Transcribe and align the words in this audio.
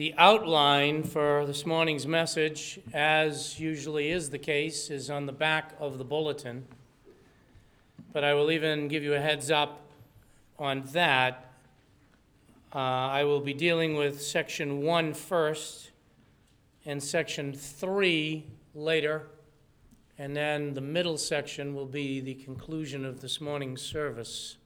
The 0.00 0.14
outline 0.16 1.02
for 1.02 1.44
this 1.44 1.66
morning's 1.66 2.06
message, 2.06 2.80
as 2.94 3.60
usually 3.60 4.10
is 4.10 4.30
the 4.30 4.38
case, 4.38 4.88
is 4.88 5.10
on 5.10 5.26
the 5.26 5.32
back 5.32 5.74
of 5.78 5.98
the 5.98 6.04
bulletin. 6.04 6.66
But 8.10 8.24
I 8.24 8.32
will 8.32 8.50
even 8.50 8.88
give 8.88 9.02
you 9.02 9.12
a 9.12 9.20
heads 9.20 9.50
up 9.50 9.82
on 10.58 10.84
that. 10.92 11.52
Uh, 12.74 12.78
I 12.78 13.24
will 13.24 13.42
be 13.42 13.52
dealing 13.52 13.94
with 13.94 14.22
section 14.22 14.80
one 14.80 15.12
first 15.12 15.90
and 16.86 17.02
section 17.02 17.52
three 17.52 18.46
later. 18.74 19.26
And 20.16 20.34
then 20.34 20.72
the 20.72 20.80
middle 20.80 21.18
section 21.18 21.74
will 21.74 21.84
be 21.84 22.20
the 22.22 22.36
conclusion 22.36 23.04
of 23.04 23.20
this 23.20 23.38
morning's 23.38 23.82
service. 23.82 24.56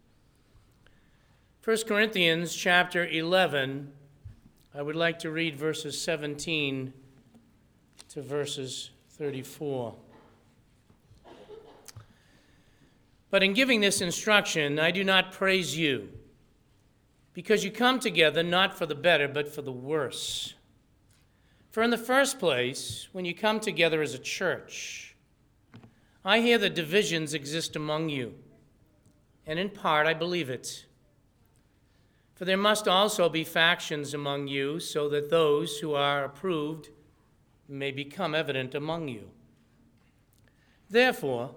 1 1.64 1.78
Corinthians 1.88 2.54
chapter 2.54 3.04
11, 3.04 3.90
I 4.76 4.82
would 4.82 4.96
like 4.96 5.20
to 5.20 5.30
read 5.30 5.54
verses 5.54 6.00
17 6.02 6.92
to 8.08 8.22
verses 8.22 8.90
34. 9.10 9.94
But 13.30 13.44
in 13.44 13.52
giving 13.52 13.80
this 13.80 14.00
instruction, 14.00 14.80
I 14.80 14.90
do 14.90 15.04
not 15.04 15.30
praise 15.30 15.78
you, 15.78 16.08
because 17.34 17.64
you 17.64 17.70
come 17.70 18.00
together 18.00 18.42
not 18.42 18.76
for 18.76 18.84
the 18.84 18.96
better, 18.96 19.28
but 19.28 19.46
for 19.46 19.62
the 19.62 19.70
worse. 19.70 20.54
For 21.70 21.84
in 21.84 21.90
the 21.90 21.96
first 21.96 22.40
place, 22.40 23.08
when 23.12 23.24
you 23.24 23.32
come 23.32 23.60
together 23.60 24.02
as 24.02 24.14
a 24.14 24.18
church, 24.18 25.14
I 26.24 26.40
hear 26.40 26.58
that 26.58 26.74
divisions 26.74 27.32
exist 27.32 27.76
among 27.76 28.08
you, 28.08 28.34
and 29.46 29.56
in 29.56 29.70
part 29.70 30.08
I 30.08 30.14
believe 30.14 30.50
it. 30.50 30.86
For 32.34 32.44
there 32.44 32.56
must 32.56 32.88
also 32.88 33.28
be 33.28 33.44
factions 33.44 34.12
among 34.12 34.48
you, 34.48 34.80
so 34.80 35.08
that 35.08 35.30
those 35.30 35.78
who 35.78 35.94
are 35.94 36.24
approved 36.24 36.88
may 37.68 37.90
become 37.90 38.34
evident 38.34 38.74
among 38.74 39.08
you. 39.08 39.30
Therefore, 40.90 41.54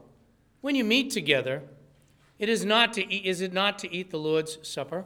when 0.61 0.75
you 0.75 0.84
meet 0.84 1.11
together, 1.11 1.64
it 2.39 2.50
is 2.50 2.64
not 2.64 2.94
to 2.94 3.11
eat, 3.11 3.25
is 3.25 3.42
it 3.42 3.53
not 3.53 3.80
to 3.80 3.94
eat 3.94 4.11
the 4.11 4.19
Lord's 4.19 4.59
supper? 4.67 5.06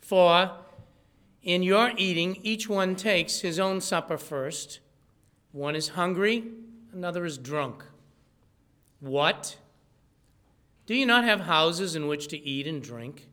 For 0.00 0.52
in 1.42 1.62
your 1.62 1.92
eating, 1.96 2.38
each 2.42 2.68
one 2.68 2.96
takes 2.96 3.40
his 3.40 3.58
own 3.58 3.80
supper 3.80 4.16
first. 4.16 4.80
One 5.52 5.76
is 5.76 5.88
hungry, 5.88 6.44
another 6.92 7.24
is 7.24 7.36
drunk. 7.36 7.84
What? 9.00 9.56
Do 10.86 10.94
you 10.94 11.04
not 11.04 11.24
have 11.24 11.40
houses 11.40 11.94
in 11.94 12.06
which 12.06 12.28
to 12.28 12.38
eat 12.38 12.66
and 12.66 12.82
drink? 12.82 13.28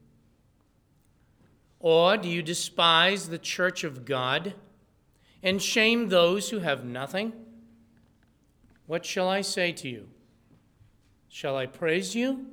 Or 1.79 2.17
do 2.17 2.27
you 2.27 2.41
despise 2.41 3.29
the 3.29 3.37
church 3.37 3.83
of 3.83 4.05
God 4.05 4.53
and 5.41 5.61
shame 5.61 6.09
those 6.09 6.49
who 6.49 6.59
have 6.59 6.83
nothing? 6.83 7.33
What 8.85 9.05
shall 9.05 9.29
I 9.29 9.41
say 9.41 9.71
to 9.73 9.87
you? 9.87 10.07
Shall 11.29 11.55
I 11.55 11.65
praise 11.67 12.15
you? 12.15 12.47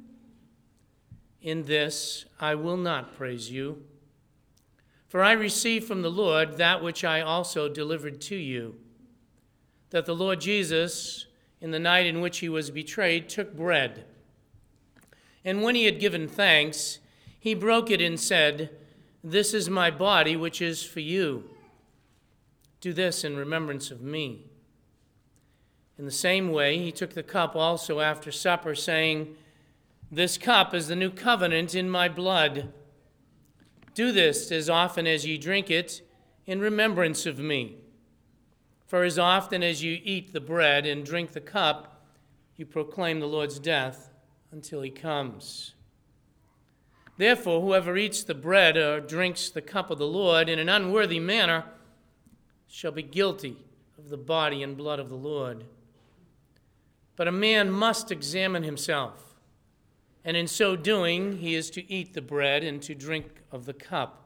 In 1.43 1.65
this 1.65 2.27
I 2.39 2.55
will 2.55 2.77
not 2.77 3.17
praise 3.17 3.51
you. 3.51 3.83
For 5.09 5.23
I 5.23 5.33
received 5.33 5.87
from 5.87 6.03
the 6.03 6.11
Lord 6.11 6.59
that 6.59 6.83
which 6.83 7.05
I 7.05 7.21
also 7.21 7.69
delivered 7.69 8.21
to 8.23 8.37
you 8.37 8.77
that 9.91 10.05
the 10.05 10.15
Lord 10.15 10.41
Jesus, 10.41 11.27
in 11.61 11.71
the 11.71 11.79
night 11.79 12.07
in 12.07 12.21
which 12.21 12.39
he 12.39 12.49
was 12.49 12.71
betrayed, 12.71 13.29
took 13.29 13.57
bread. 13.57 14.05
And 15.45 15.63
when 15.63 15.75
he 15.75 15.85
had 15.85 16.01
given 16.01 16.29
thanks, 16.29 16.99
he 17.39 17.55
broke 17.55 17.91
it 17.91 18.01
and 18.01 18.19
said, 18.19 18.71
this 19.29 19.53
is 19.53 19.69
my 19.69 19.91
body, 19.91 20.37
which 20.37 20.63
is 20.63 20.85
for 20.85 21.01
you. 21.01 21.51
Do 22.81 22.93
this 22.93 23.25
in 23.25 23.37
remembrance 23.37 23.91
of 23.91 24.01
me. 24.01 24.45
In 25.99 26.05
the 26.05 26.13
same 26.13 26.53
way, 26.53 26.79
he 26.79 26.93
took 26.93 27.13
the 27.13 27.25
cup 27.25 27.57
also 27.57 27.99
after 27.99 28.31
supper, 28.31 28.77
saying, 28.77 29.35
This 30.13 30.39
cup 30.39 30.73
is 30.73 30.87
the 30.87 30.95
new 30.95 31.11
covenant 31.11 31.75
in 31.75 31.91
my 31.91 32.09
blood. 32.09 32.73
Do 33.95 34.13
this 34.13 34.53
as 34.53 34.71
often 34.71 35.09
as 35.09 35.27
ye 35.27 35.39
drink 35.39 35.73
it 35.73 36.03
in 36.47 36.61
remembrance 36.61 37.27
of 37.27 37.41
me. 37.41 37.79
For 38.87 39.03
as 39.03 39.19
often 39.19 39.65
as 39.65 39.83
you 39.83 39.99
eat 40.05 40.33
the 40.33 40.41
bread 40.41 40.87
and 40.87 41.05
drink 41.05 41.33
the 41.33 41.41
cup, 41.41 42.07
you 42.55 42.65
proclaim 42.65 43.19
the 43.19 43.27
Lord's 43.27 43.59
death 43.59 44.13
until 44.53 44.83
he 44.83 44.91
comes. 44.91 45.75
Therefore, 47.19 47.63
whoever 47.63 47.97
eats 47.97 48.23
the 48.23 48.35
bread 48.35 48.77
or 48.77 49.01
drinks 49.01 49.49
the 49.49 49.63
cup 49.63 49.91
of 49.91 49.99
the 49.99 50.07
Lord 50.07 50.49
in 50.49 50.59
an 50.59 50.69
unworthy 50.69 51.19
manner 51.19 51.65
shall 52.69 52.93
be 52.93 53.03
guilty 53.03 53.57
of 53.97 54.11
the 54.11 54.19
body 54.19 54.63
and 54.63 54.77
blood 54.77 54.99
of 54.99 55.09
the 55.09 55.17
Lord. 55.17 55.65
But 57.17 57.29
a 57.29 57.33
man 57.33 57.71
must 57.71 58.13
examine 58.13 58.63
himself, 58.63 59.35
and 60.25 60.37
in 60.37 60.47
so 60.47 60.77
doing, 60.77 61.39
he 61.39 61.55
is 61.55 61.71
to 61.71 61.91
eat 61.91 62.13
the 62.13 62.21
bread 62.21 62.63
and 62.63 62.83
to 62.83 62.95
drink 62.95 63.41
of 63.51 63.65
the 63.65 63.73
cup. 63.73 64.25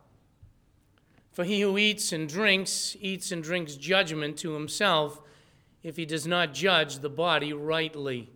For 1.31 1.45
he 1.45 1.61
who 1.61 1.79
eats 1.79 2.13
and 2.13 2.29
drinks, 2.29 2.97
eats 3.01 3.31
and 3.31 3.43
drinks 3.43 3.77
judgment 3.77 4.37
to 4.39 4.55
himself 4.55 5.23
if 5.85 5.97
he 5.97 6.05
does 6.05 6.27
not 6.27 6.53
judge 6.53 6.99
the 6.99 7.09
body 7.09 7.53
rightly. 7.53 8.31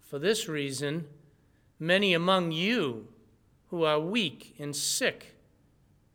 For 0.00 0.20
this 0.20 0.48
reason, 0.48 1.08
Many 1.78 2.14
among 2.14 2.52
you 2.52 3.08
who 3.70 3.84
are 3.84 4.00
weak 4.00 4.54
and 4.58 4.74
sick, 4.74 5.34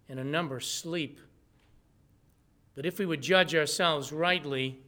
and 0.09 0.19
a 0.19 0.23
number 0.23 0.59
sleep. 0.59 1.19
But 2.75 2.85
if 2.85 2.97
we 2.97 3.05
would 3.05 3.21
judge 3.21 3.53
ourselves 3.53 4.11
rightly, 4.11 4.79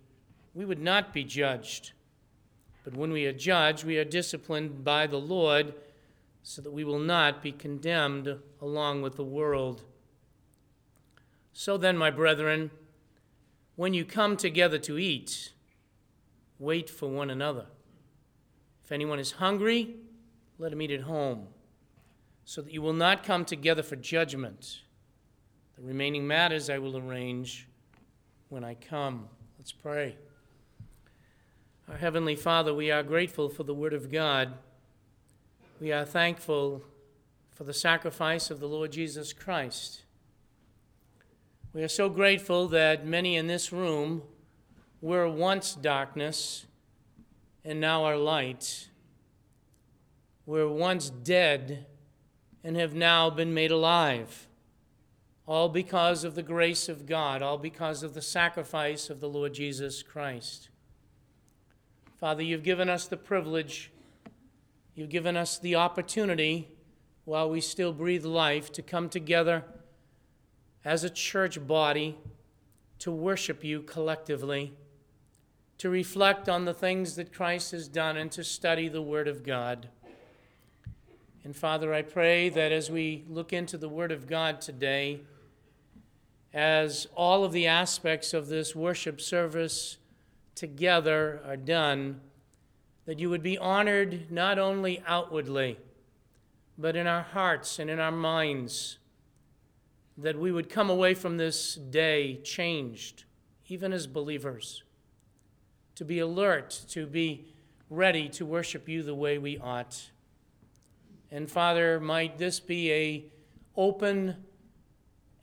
we 0.54 0.66
would 0.66 0.82
not 0.82 1.14
be 1.14 1.24
judged. 1.24 1.92
But 2.84 2.96
when 2.96 3.12
we 3.12 3.26
are 3.26 3.34
judged, 3.34 3.84
we 3.84 3.98
are 3.98 4.04
disciplined 4.04 4.84
by 4.84 5.08
the 5.08 5.20
Lord 5.20 5.74
so 6.44 6.62
that 6.62 6.72
we 6.72 6.84
will 6.84 7.00
not 7.00 7.42
be 7.42 7.52
condemned 7.52 8.40
along 8.62 9.02
with 9.02 9.16
the 9.16 9.24
world. 9.24 9.84
So 11.54 11.78
then, 11.78 11.98
my 11.98 12.10
brethren, 12.10 12.72
when 13.76 13.94
you 13.94 14.04
come 14.06 14.36
together 14.36 14.78
to 14.80 14.98
eat, 14.98 15.54
wait 16.60 16.90
for 16.90 17.08
one 17.08 17.30
another. 17.30 17.68
If 18.84 18.92
anyone 18.92 19.20
is 19.20 19.34
hungry, 19.34 19.96
let 20.64 20.72
him 20.72 20.82
eat 20.82 20.92
at 20.92 21.02
home, 21.02 21.46
so 22.46 22.62
that 22.62 22.72
you 22.72 22.82
will 22.82 22.94
not 22.94 23.22
come 23.22 23.44
together 23.44 23.84
for 23.84 23.98
judgment. 23.98 24.80
The 25.76 25.84
remaining 25.84 26.26
matters 26.26 26.70
I 26.70 26.78
will 26.78 26.98
arrange 26.98 27.68
when 28.48 28.64
I 28.64 28.76
come. 28.76 29.28
Let's 29.60 29.74
pray. 29.74 30.16
Our 31.90 31.98
Heavenly 31.98 32.38
Father, 32.38 32.74
we 32.74 32.92
are 32.92 33.04
grateful 33.04 33.50
for 33.50 33.64
the 33.64 33.74
Word 33.74 33.94
of 33.94 34.10
God. 34.10 34.54
We 35.82 35.92
are 35.92 36.06
thankful 36.06 36.82
for 37.52 37.66
the 37.66 37.74
sacrifice 37.74 38.50
of 38.50 38.62
the 38.62 38.70
Lord 38.70 38.94
Jesus 38.94 39.34
Christ. 39.34 40.04
We 41.74 41.84
are 41.84 41.90
so 41.90 42.08
grateful 42.08 42.70
that 42.70 43.06
many 43.06 43.36
in 43.36 43.48
this 43.48 43.74
room 43.74 44.22
were 45.02 45.28
once 45.28 45.76
darkness 45.76 46.68
and 47.66 47.82
now 47.82 48.06
are 48.06 48.16
light 48.16 48.88
were 50.46 50.68
once 50.68 51.10
dead 51.10 51.86
and 52.64 52.76
have 52.76 52.94
now 52.94 53.30
been 53.30 53.54
made 53.54 53.72
alive. 53.72 54.48
All 55.46 55.68
because 55.70 56.24
of 56.24 56.36
the 56.36 56.44
grace 56.44 56.88
of 56.88 57.06
God, 57.06 57.42
all 57.42 57.58
because 57.58 58.04
of 58.04 58.14
the 58.14 58.22
sacrifice 58.22 59.10
of 59.10 59.20
the 59.20 59.28
Lord 59.28 59.54
Jesus 59.54 60.02
Christ. 60.02 60.70
Father, 62.18 62.42
you've 62.42 62.64
given 62.64 62.90
us 62.90 63.06
the 63.06 63.18
privilege, 63.18 63.92
you've 64.96 65.10
given 65.10 65.36
us 65.36 65.58
the 65.58 65.76
opportunity, 65.76 66.70
while 67.26 67.50
we 67.50 67.60
still 67.60 67.92
breathe 67.92 68.26
life, 68.26 68.72
to 68.72 68.82
come 68.82 69.10
together 69.10 69.66
as 70.86 71.04
a 71.04 71.10
church 71.10 71.66
body 71.68 72.18
to 73.00 73.12
worship 73.12 73.66
you 73.66 73.82
collectively, 73.82 74.74
to 75.78 75.90
reflect 75.90 76.48
on 76.48 76.64
the 76.64 76.74
things 76.74 77.18
that 77.18 77.34
Christ 77.34 77.72
has 77.72 77.90
done, 77.90 78.16
and 78.16 78.32
to 78.32 78.46
study 78.46 78.88
the 78.88 79.02
Word 79.02 79.28
of 79.28 79.44
God. 79.44 79.90
And 81.44 81.56
Father, 81.56 81.94
I 81.94 82.04
pray 82.04 82.48
that 82.50 82.72
as 82.72 82.90
we 82.90 83.26
look 83.28 83.52
into 83.52 83.78
the 83.78 83.90
Word 83.90 84.14
of 84.14 84.28
God 84.28 84.62
today, 84.62 85.20
as 86.54 87.08
all 87.16 87.44
of 87.44 87.52
the 87.52 87.68
aspects 87.68 88.34
of 88.34 88.48
this 88.48 88.74
worship 88.74 89.20
service 89.20 89.98
together 90.56 91.42
are 91.46 91.58
done, 91.58 92.22
that 93.06 93.20
you 93.20 93.30
would 93.30 93.44
be 93.44 93.58
honored 93.58 94.32
not 94.32 94.58
only 94.58 95.04
outwardly, 95.06 95.78
but 96.78 96.96
in 96.96 97.08
our 97.08 97.24
hearts 97.24 97.78
and 97.78 97.90
in 97.90 98.00
our 98.00 98.12
minds, 98.12 99.00
that 100.18 100.40
we 100.40 100.52
would 100.52 100.70
come 100.70 100.90
away 100.90 101.14
from 101.14 101.36
this 101.36 101.76
day 101.76 102.36
changed, 102.44 103.26
even 103.68 103.92
as 103.92 104.08
believers, 104.08 104.84
to 105.96 106.06
be 106.06 106.20
alert, 106.20 106.86
to 106.88 107.06
be 107.06 107.54
ready 107.90 108.30
to 108.30 108.46
worship 108.46 108.88
you 108.88 109.04
the 109.04 109.16
way 109.16 109.38
we 109.38 109.58
ought. 109.58 110.10
And 111.34 111.50
Father, 111.50 112.00
might 112.00 112.38
this 112.38 112.60
be 112.60 112.92
a 112.94 113.26
open, 113.76 114.36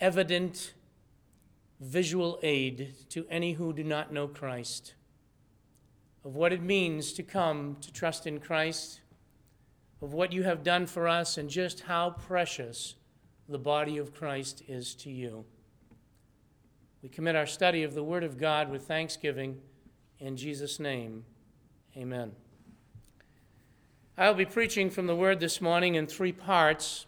evident 0.00 0.72
visual 1.80 2.38
aid 2.44 2.94
to 3.08 3.26
any 3.28 3.54
who 3.54 3.72
do 3.72 3.82
not 3.82 4.12
know 4.12 4.28
Christ 4.28 4.94
of 6.24 6.36
what 6.36 6.52
it 6.52 6.62
means 6.62 7.12
to 7.14 7.24
come 7.24 7.76
to 7.80 7.92
trust 7.92 8.26
in 8.26 8.38
Christ, 8.38 9.00
of 10.00 10.12
what 10.12 10.32
you 10.32 10.44
have 10.44 10.62
done 10.62 10.86
for 10.86 11.08
us, 11.08 11.38
and 11.38 11.50
just 11.50 11.80
how 11.80 12.10
precious 12.10 12.94
the 13.48 13.58
body 13.58 13.98
of 13.98 14.14
Christ 14.14 14.62
is 14.68 14.94
to 14.96 15.10
you. 15.10 15.44
We 17.02 17.08
commit 17.08 17.34
our 17.34 17.46
study 17.46 17.82
of 17.82 17.94
the 17.94 18.04
Word 18.04 18.22
of 18.22 18.38
God 18.38 18.70
with 18.70 18.86
thanksgiving. 18.86 19.60
In 20.20 20.36
Jesus' 20.36 20.78
name, 20.78 21.24
amen. 21.96 22.32
I'll 24.20 24.34
be 24.34 24.44
preaching 24.44 24.90
from 24.90 25.06
the 25.06 25.16
Word 25.16 25.40
this 25.40 25.62
morning 25.62 25.94
in 25.94 26.06
three 26.06 26.30
parts. 26.30 27.06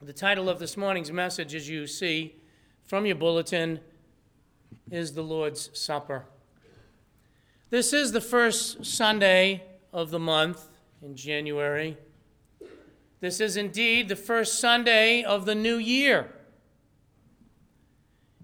The 0.00 0.12
title 0.12 0.48
of 0.48 0.60
this 0.60 0.76
morning's 0.76 1.10
message, 1.10 1.52
as 1.52 1.68
you 1.68 1.88
see 1.88 2.36
from 2.84 3.06
your 3.06 3.16
bulletin, 3.16 3.80
is 4.88 5.14
The 5.14 5.22
Lord's 5.22 5.76
Supper. 5.76 6.26
This 7.70 7.92
is 7.92 8.12
the 8.12 8.20
first 8.20 8.86
Sunday 8.86 9.64
of 9.92 10.12
the 10.12 10.20
month 10.20 10.68
in 11.02 11.16
January. 11.16 11.98
This 13.18 13.40
is 13.40 13.56
indeed 13.56 14.08
the 14.08 14.14
first 14.14 14.60
Sunday 14.60 15.24
of 15.24 15.44
the 15.44 15.56
new 15.56 15.76
year. 15.76 16.32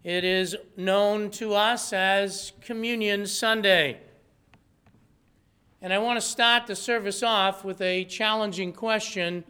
It 0.03 0.25
is 0.25 0.57
known 0.77 1.31
to 1.31 1.55
us 1.55 1.93
as 1.93 2.51
Communion 2.61 3.25
Sunday. 3.25 4.01
And 5.81 5.93
I 5.93 5.99
want 5.99 6.17
to 6.17 6.27
start 6.27 6.67
the 6.67 6.75
service 6.75 7.23
off 7.23 7.65
with 7.65 7.81
a 7.81 8.05
challenging 8.05 8.73
question 8.73 9.45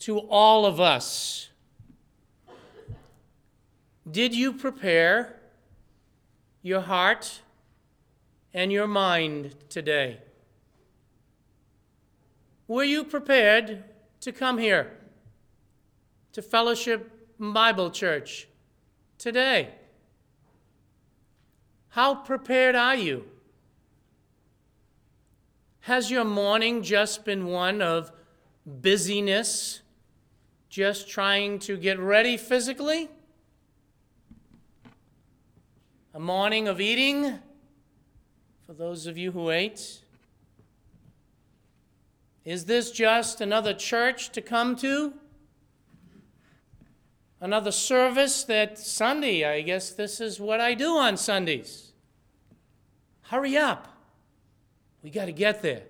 to 0.00 0.20
all 0.20 0.64
of 0.64 0.80
us. 0.80 1.50
Did 4.10 4.34
you 4.34 4.54
prepare 4.54 5.38
your 6.62 6.80
heart 6.80 7.42
and 8.54 8.72
your 8.72 8.86
mind 8.86 9.54
today? 9.68 10.18
Were 12.66 12.84
you 12.84 13.04
prepared 13.04 13.84
to 14.20 14.32
come 14.32 14.56
here 14.56 14.92
to 16.32 16.40
Fellowship 16.40 17.10
Bible 17.38 17.90
Church 17.90 18.48
today? 19.18 19.74
How 21.90 22.14
prepared 22.14 22.74
are 22.74 22.96
you? 22.96 23.26
Has 25.82 26.10
your 26.10 26.24
morning 26.24 26.82
just 26.82 27.24
been 27.24 27.46
one 27.46 27.80
of 27.80 28.10
busyness, 28.66 29.82
just 30.68 31.08
trying 31.08 31.58
to 31.60 31.76
get 31.76 31.98
ready 31.98 32.36
physically? 32.36 33.08
A 36.14 36.20
morning 36.20 36.66
of 36.66 36.80
eating? 36.80 37.38
for 38.72 38.78
those 38.78 39.06
of 39.06 39.18
you 39.18 39.32
who 39.32 39.50
ate? 39.50 40.00
Is 42.42 42.64
this 42.64 42.90
just 42.90 43.42
another 43.42 43.74
church 43.74 44.30
to 44.30 44.40
come 44.40 44.76
to? 44.76 45.12
Another 47.38 47.70
service 47.70 48.44
that 48.44 48.78
Sunday, 48.78 49.44
I 49.44 49.60
guess 49.60 49.90
this 49.90 50.22
is 50.22 50.40
what 50.40 50.58
I 50.58 50.72
do 50.72 50.96
on 50.96 51.18
Sundays. 51.18 51.92
Hurry 53.24 53.58
up. 53.58 53.91
We 55.02 55.10
got 55.10 55.26
to 55.26 55.32
get 55.32 55.62
there. 55.62 55.82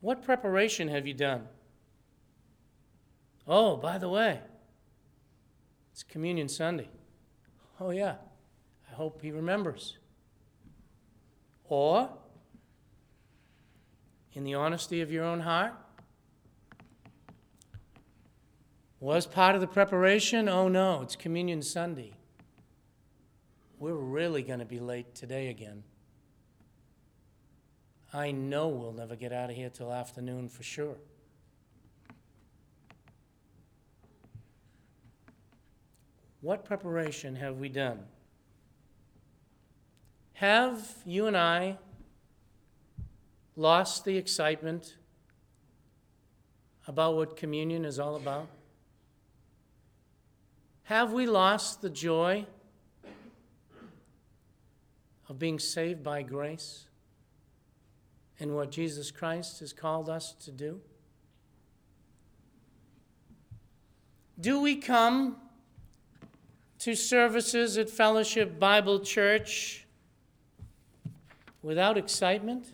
What 0.00 0.22
preparation 0.22 0.88
have 0.88 1.06
you 1.06 1.14
done? 1.14 1.48
Oh, 3.46 3.76
by 3.76 3.98
the 3.98 4.08
way, 4.08 4.40
it's 5.92 6.02
Communion 6.02 6.48
Sunday. 6.48 6.88
Oh, 7.80 7.90
yeah. 7.90 8.16
I 8.90 8.94
hope 8.94 9.22
he 9.22 9.30
remembers. 9.30 9.98
Or, 11.64 12.10
in 14.34 14.44
the 14.44 14.54
honesty 14.54 15.00
of 15.00 15.10
your 15.10 15.24
own 15.24 15.40
heart, 15.40 15.72
was 19.00 19.26
part 19.26 19.54
of 19.54 19.60
the 19.60 19.66
preparation? 19.66 20.48
Oh 20.48 20.68
no, 20.68 21.02
it's 21.02 21.14
Communion 21.14 21.60
Sunday. 21.60 22.12
We're 23.84 23.92
really 23.92 24.42
going 24.42 24.60
to 24.60 24.64
be 24.64 24.80
late 24.80 25.14
today 25.14 25.48
again. 25.48 25.82
I 28.14 28.30
know 28.30 28.68
we'll 28.68 28.94
never 28.94 29.14
get 29.14 29.30
out 29.30 29.50
of 29.50 29.56
here 29.56 29.68
till 29.68 29.92
afternoon 29.92 30.48
for 30.48 30.62
sure. 30.62 30.96
What 36.40 36.64
preparation 36.64 37.36
have 37.36 37.58
we 37.58 37.68
done? 37.68 37.98
Have 40.32 40.88
you 41.04 41.26
and 41.26 41.36
I 41.36 41.76
lost 43.54 44.06
the 44.06 44.16
excitement 44.16 44.96
about 46.88 47.16
what 47.16 47.36
communion 47.36 47.84
is 47.84 47.98
all 47.98 48.16
about? 48.16 48.48
Have 50.84 51.12
we 51.12 51.26
lost 51.26 51.82
the 51.82 51.90
joy 51.90 52.46
of 55.28 55.38
being 55.38 55.58
saved 55.58 56.02
by 56.02 56.22
grace 56.22 56.86
and 58.40 58.54
what 58.54 58.70
Jesus 58.70 59.10
Christ 59.10 59.60
has 59.60 59.72
called 59.72 60.08
us 60.08 60.32
to 60.44 60.50
do? 60.50 60.80
Do 64.40 64.60
we 64.60 64.76
come 64.76 65.36
to 66.80 66.94
services 66.94 67.78
at 67.78 67.88
Fellowship 67.88 68.58
Bible 68.58 69.00
Church? 69.00 69.84
without 71.64 71.96
excitement, 71.96 72.66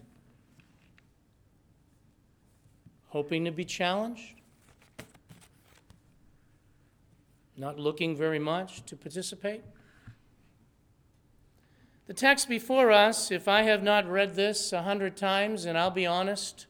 hoping 3.06 3.44
to 3.44 3.52
be 3.52 3.64
challenged, 3.64 4.34
not 7.56 7.78
looking 7.78 8.16
very 8.16 8.40
much 8.40 8.84
to 8.86 8.96
participate. 8.96 9.62
The 12.10 12.14
text 12.14 12.48
before 12.48 12.90
us, 12.90 13.30
if 13.30 13.46
I 13.46 13.62
have 13.62 13.84
not 13.84 14.04
read 14.04 14.34
this 14.34 14.72
a 14.72 14.82
hundred 14.82 15.16
times, 15.16 15.64
and 15.64 15.78
I'll 15.78 15.92
be 15.92 16.06
honest, 16.06 16.66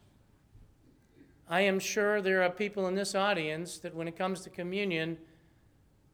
I 1.49 1.63
am 1.63 1.79
sure 1.79 2.21
there 2.21 2.43
are 2.43 2.51
people 2.51 2.87
in 2.87 2.95
this 2.95 3.15
audience 3.15 3.79
that 3.79 3.95
when 3.95 4.07
it 4.07 4.19
comes 4.19 4.43
to 4.43 4.51
communion 4.51 5.17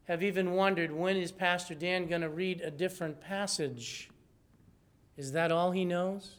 have 0.05 0.23
even 0.23 0.51
wondered 0.51 0.93
when 0.93 1.17
is 1.17 1.33
Pastor 1.33 1.75
Dan 1.75 2.07
going 2.07 2.21
to 2.21 2.29
read 2.29 2.61
a 2.61 2.71
different 2.71 3.19
passage? 3.19 4.09
Is 5.17 5.33
that 5.33 5.51
all 5.51 5.71
he 5.71 5.83
knows? 5.83 6.37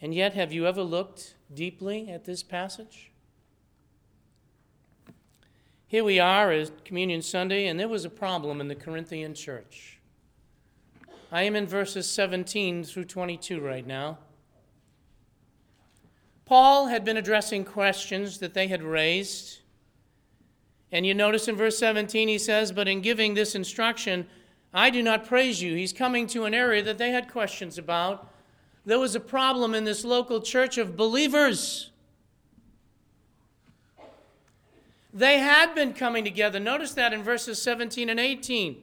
And 0.00 0.14
yet, 0.14 0.32
have 0.32 0.54
you 0.54 0.66
ever 0.66 0.82
looked 0.82 1.34
deeply 1.52 2.08
at 2.08 2.24
this 2.24 2.42
passage? 2.42 3.07
Here 5.88 6.04
we 6.04 6.20
are 6.20 6.52
at 6.52 6.84
Communion 6.84 7.22
Sunday, 7.22 7.66
and 7.66 7.80
there 7.80 7.88
was 7.88 8.04
a 8.04 8.10
problem 8.10 8.60
in 8.60 8.68
the 8.68 8.74
Corinthian 8.76 9.34
church. 9.34 9.98
I 11.32 11.42
am 11.42 11.56
in 11.56 11.66
verses 11.66 12.08
17 12.08 12.84
through 12.84 13.06
22 13.06 13.60
right 13.60 13.86
now. 13.86 14.18
Paul 16.44 16.86
had 16.86 17.04
been 17.04 17.16
addressing 17.16 17.64
questions 17.64 18.38
that 18.38 18.54
they 18.54 18.68
had 18.68 18.82
raised 18.82 19.58
and 20.90 21.06
you 21.06 21.14
notice 21.14 21.48
in 21.48 21.56
verse 21.56 21.78
17 21.78 22.28
he 22.28 22.38
says, 22.38 22.72
But 22.72 22.88
in 22.88 23.00
giving 23.00 23.34
this 23.34 23.54
instruction, 23.54 24.26
I 24.72 24.90
do 24.90 25.02
not 25.02 25.26
praise 25.26 25.62
you. 25.62 25.74
He's 25.74 25.92
coming 25.92 26.26
to 26.28 26.44
an 26.44 26.54
area 26.54 26.82
that 26.82 26.98
they 26.98 27.10
had 27.10 27.30
questions 27.30 27.78
about. 27.78 28.28
There 28.86 28.98
was 28.98 29.14
a 29.14 29.20
problem 29.20 29.74
in 29.74 29.84
this 29.84 30.04
local 30.04 30.40
church 30.40 30.78
of 30.78 30.96
believers. 30.96 31.90
They 35.18 35.40
had 35.40 35.74
been 35.74 35.94
coming 35.94 36.22
together. 36.22 36.60
Notice 36.60 36.92
that 36.94 37.12
in 37.12 37.24
verses 37.24 37.60
17 37.60 38.08
and 38.08 38.20
18. 38.20 38.80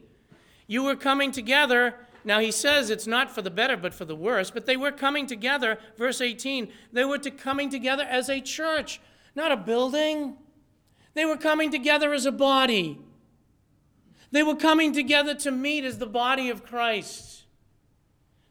You 0.68 0.84
were 0.84 0.98
coming 0.98 1.32
together. 1.32 1.96
Now 2.26 2.40
he 2.40 2.52
says 2.52 2.90
it's 2.90 3.08
not 3.08 3.32
for 3.32 3.42
the 3.42 3.50
better, 3.50 3.78
but 3.78 3.94
for 3.94 4.04
the 4.04 4.18
worse. 4.18 4.52
But 4.52 4.66
they 4.66 4.76
were 4.76 4.92
coming 4.92 5.28
together. 5.28 5.78
Verse 5.98 6.20
18. 6.20 6.70
They 6.92 7.06
were 7.06 7.20
to 7.20 7.32
coming 7.32 7.70
together 7.70 8.04
as 8.04 8.30
a 8.30 8.42
church, 8.42 9.00
not 9.34 9.54
a 9.54 9.56
building. 9.56 10.36
They 11.14 11.24
were 11.24 11.38
coming 11.38 11.72
together 11.72 12.14
as 12.14 12.26
a 12.26 12.34
body. 12.34 13.00
They 14.32 14.44
were 14.44 14.58
coming 14.58 14.92
together 14.92 15.36
to 15.36 15.52
meet 15.52 15.86
as 15.86 16.00
the 16.00 16.06
body 16.06 16.50
of 16.50 16.66
Christ. 16.66 17.44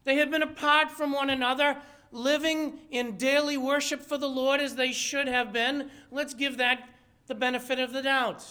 They 0.05 0.15
had 0.15 0.31
been 0.31 0.41
apart 0.41 0.89
from 0.89 1.11
one 1.11 1.29
another, 1.29 1.77
living 2.11 2.79
in 2.89 3.17
daily 3.17 3.57
worship 3.57 4.01
for 4.01 4.17
the 4.17 4.29
Lord 4.29 4.59
as 4.59 4.73
they 4.73 4.91
should 4.91 5.27
have 5.27 5.53
been. 5.53 5.91
Let's 6.09 6.33
give 6.33 6.57
that 6.57 6.89
the 7.27 7.35
benefit 7.35 7.79
of 7.79 7.93
the 7.93 8.01
doubt. 8.01 8.45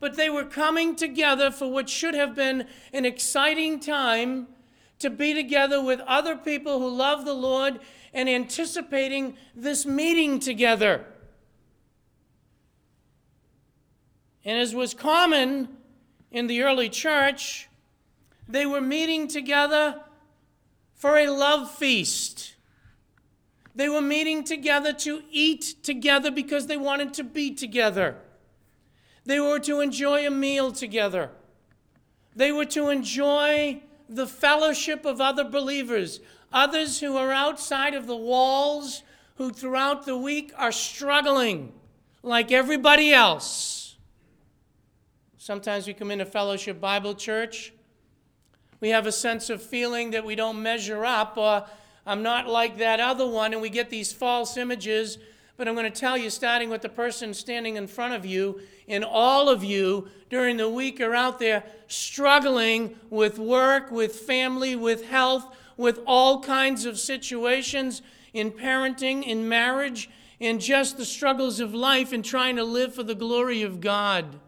But 0.00 0.16
they 0.16 0.28
were 0.28 0.44
coming 0.44 0.96
together 0.96 1.50
for 1.50 1.70
what 1.70 1.88
should 1.88 2.14
have 2.14 2.34
been 2.34 2.66
an 2.92 3.04
exciting 3.04 3.80
time 3.80 4.48
to 4.98 5.10
be 5.10 5.34
together 5.34 5.82
with 5.82 6.00
other 6.00 6.36
people 6.36 6.78
who 6.78 6.88
love 6.88 7.24
the 7.24 7.34
Lord 7.34 7.80
and 8.12 8.28
anticipating 8.28 9.36
this 9.54 9.84
meeting 9.84 10.38
together. 10.38 11.04
And 14.44 14.58
as 14.58 14.74
was 14.74 14.94
common 14.94 15.68
in 16.30 16.46
the 16.46 16.62
early 16.62 16.88
church, 16.88 17.68
they 18.46 18.66
were 18.66 18.80
meeting 18.80 19.26
together 19.26 20.02
for 20.94 21.16
a 21.16 21.28
love 21.28 21.70
feast. 21.70 22.53
They 23.74 23.88
were 23.88 24.00
meeting 24.00 24.44
together 24.44 24.92
to 24.92 25.22
eat 25.30 25.82
together 25.82 26.30
because 26.30 26.66
they 26.66 26.76
wanted 26.76 27.12
to 27.14 27.24
be 27.24 27.52
together. 27.52 28.16
They 29.24 29.40
were 29.40 29.58
to 29.60 29.80
enjoy 29.80 30.26
a 30.26 30.30
meal 30.30 30.70
together. 30.70 31.30
They 32.36 32.52
were 32.52 32.66
to 32.66 32.88
enjoy 32.90 33.82
the 34.08 34.26
fellowship 34.26 35.04
of 35.04 35.20
other 35.20 35.44
believers, 35.44 36.20
others 36.52 37.00
who 37.00 37.16
are 37.16 37.32
outside 37.32 37.94
of 37.94 38.06
the 38.06 38.16
walls, 38.16 39.02
who 39.36 39.50
throughout 39.50 40.06
the 40.06 40.16
week 40.16 40.52
are 40.56 40.72
struggling 40.72 41.72
like 42.22 42.52
everybody 42.52 43.12
else. 43.12 43.96
Sometimes 45.36 45.86
we 45.86 45.94
come 45.94 46.10
into 46.10 46.24
Fellowship 46.24 46.80
Bible 46.80 47.14
Church, 47.14 47.72
we 48.80 48.90
have 48.90 49.06
a 49.06 49.12
sense 49.12 49.50
of 49.50 49.62
feeling 49.62 50.10
that 50.10 50.24
we 50.24 50.34
don't 50.34 50.62
measure 50.62 51.04
up, 51.04 51.36
or 51.36 51.64
I'm 52.06 52.22
not 52.22 52.48
like 52.48 52.78
that 52.78 53.00
other 53.00 53.26
one, 53.26 53.52
and 53.52 53.62
we 53.62 53.70
get 53.70 53.90
these 53.90 54.12
false 54.12 54.56
images. 54.56 55.18
But 55.56 55.68
I'm 55.68 55.74
going 55.74 55.90
to 55.90 56.00
tell 56.00 56.18
you, 56.18 56.30
starting 56.30 56.68
with 56.68 56.82
the 56.82 56.88
person 56.88 57.32
standing 57.32 57.76
in 57.76 57.86
front 57.86 58.14
of 58.14 58.26
you, 58.26 58.60
and 58.88 59.04
all 59.04 59.48
of 59.48 59.62
you 59.62 60.08
during 60.28 60.56
the 60.56 60.68
week 60.68 61.00
are 61.00 61.14
out 61.14 61.38
there 61.38 61.64
struggling 61.86 62.96
with 63.08 63.38
work, 63.38 63.90
with 63.90 64.16
family, 64.16 64.74
with 64.74 65.06
health, 65.06 65.46
with 65.76 66.00
all 66.06 66.40
kinds 66.40 66.84
of 66.84 66.98
situations 66.98 68.02
in 68.32 68.50
parenting, 68.50 69.22
in 69.22 69.48
marriage, 69.48 70.10
in 70.40 70.58
just 70.58 70.96
the 70.96 71.04
struggles 71.04 71.60
of 71.60 71.72
life, 71.72 72.12
and 72.12 72.24
trying 72.24 72.56
to 72.56 72.64
live 72.64 72.92
for 72.94 73.04
the 73.04 73.14
glory 73.14 73.62
of 73.62 73.80
God. 73.80 74.40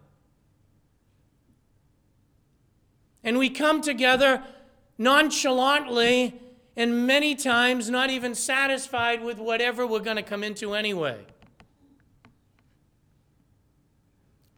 And 3.22 3.38
we 3.38 3.48
come 3.48 3.80
together 3.80 4.42
nonchalantly 4.98 6.40
and 6.76 7.06
many 7.06 7.34
times 7.34 7.88
not 7.88 8.10
even 8.10 8.34
satisfied 8.34 9.24
with 9.24 9.38
whatever 9.38 9.86
we're 9.86 10.00
going 10.00 10.16
to 10.16 10.22
come 10.22 10.44
into 10.44 10.74
anyway. 10.74 11.18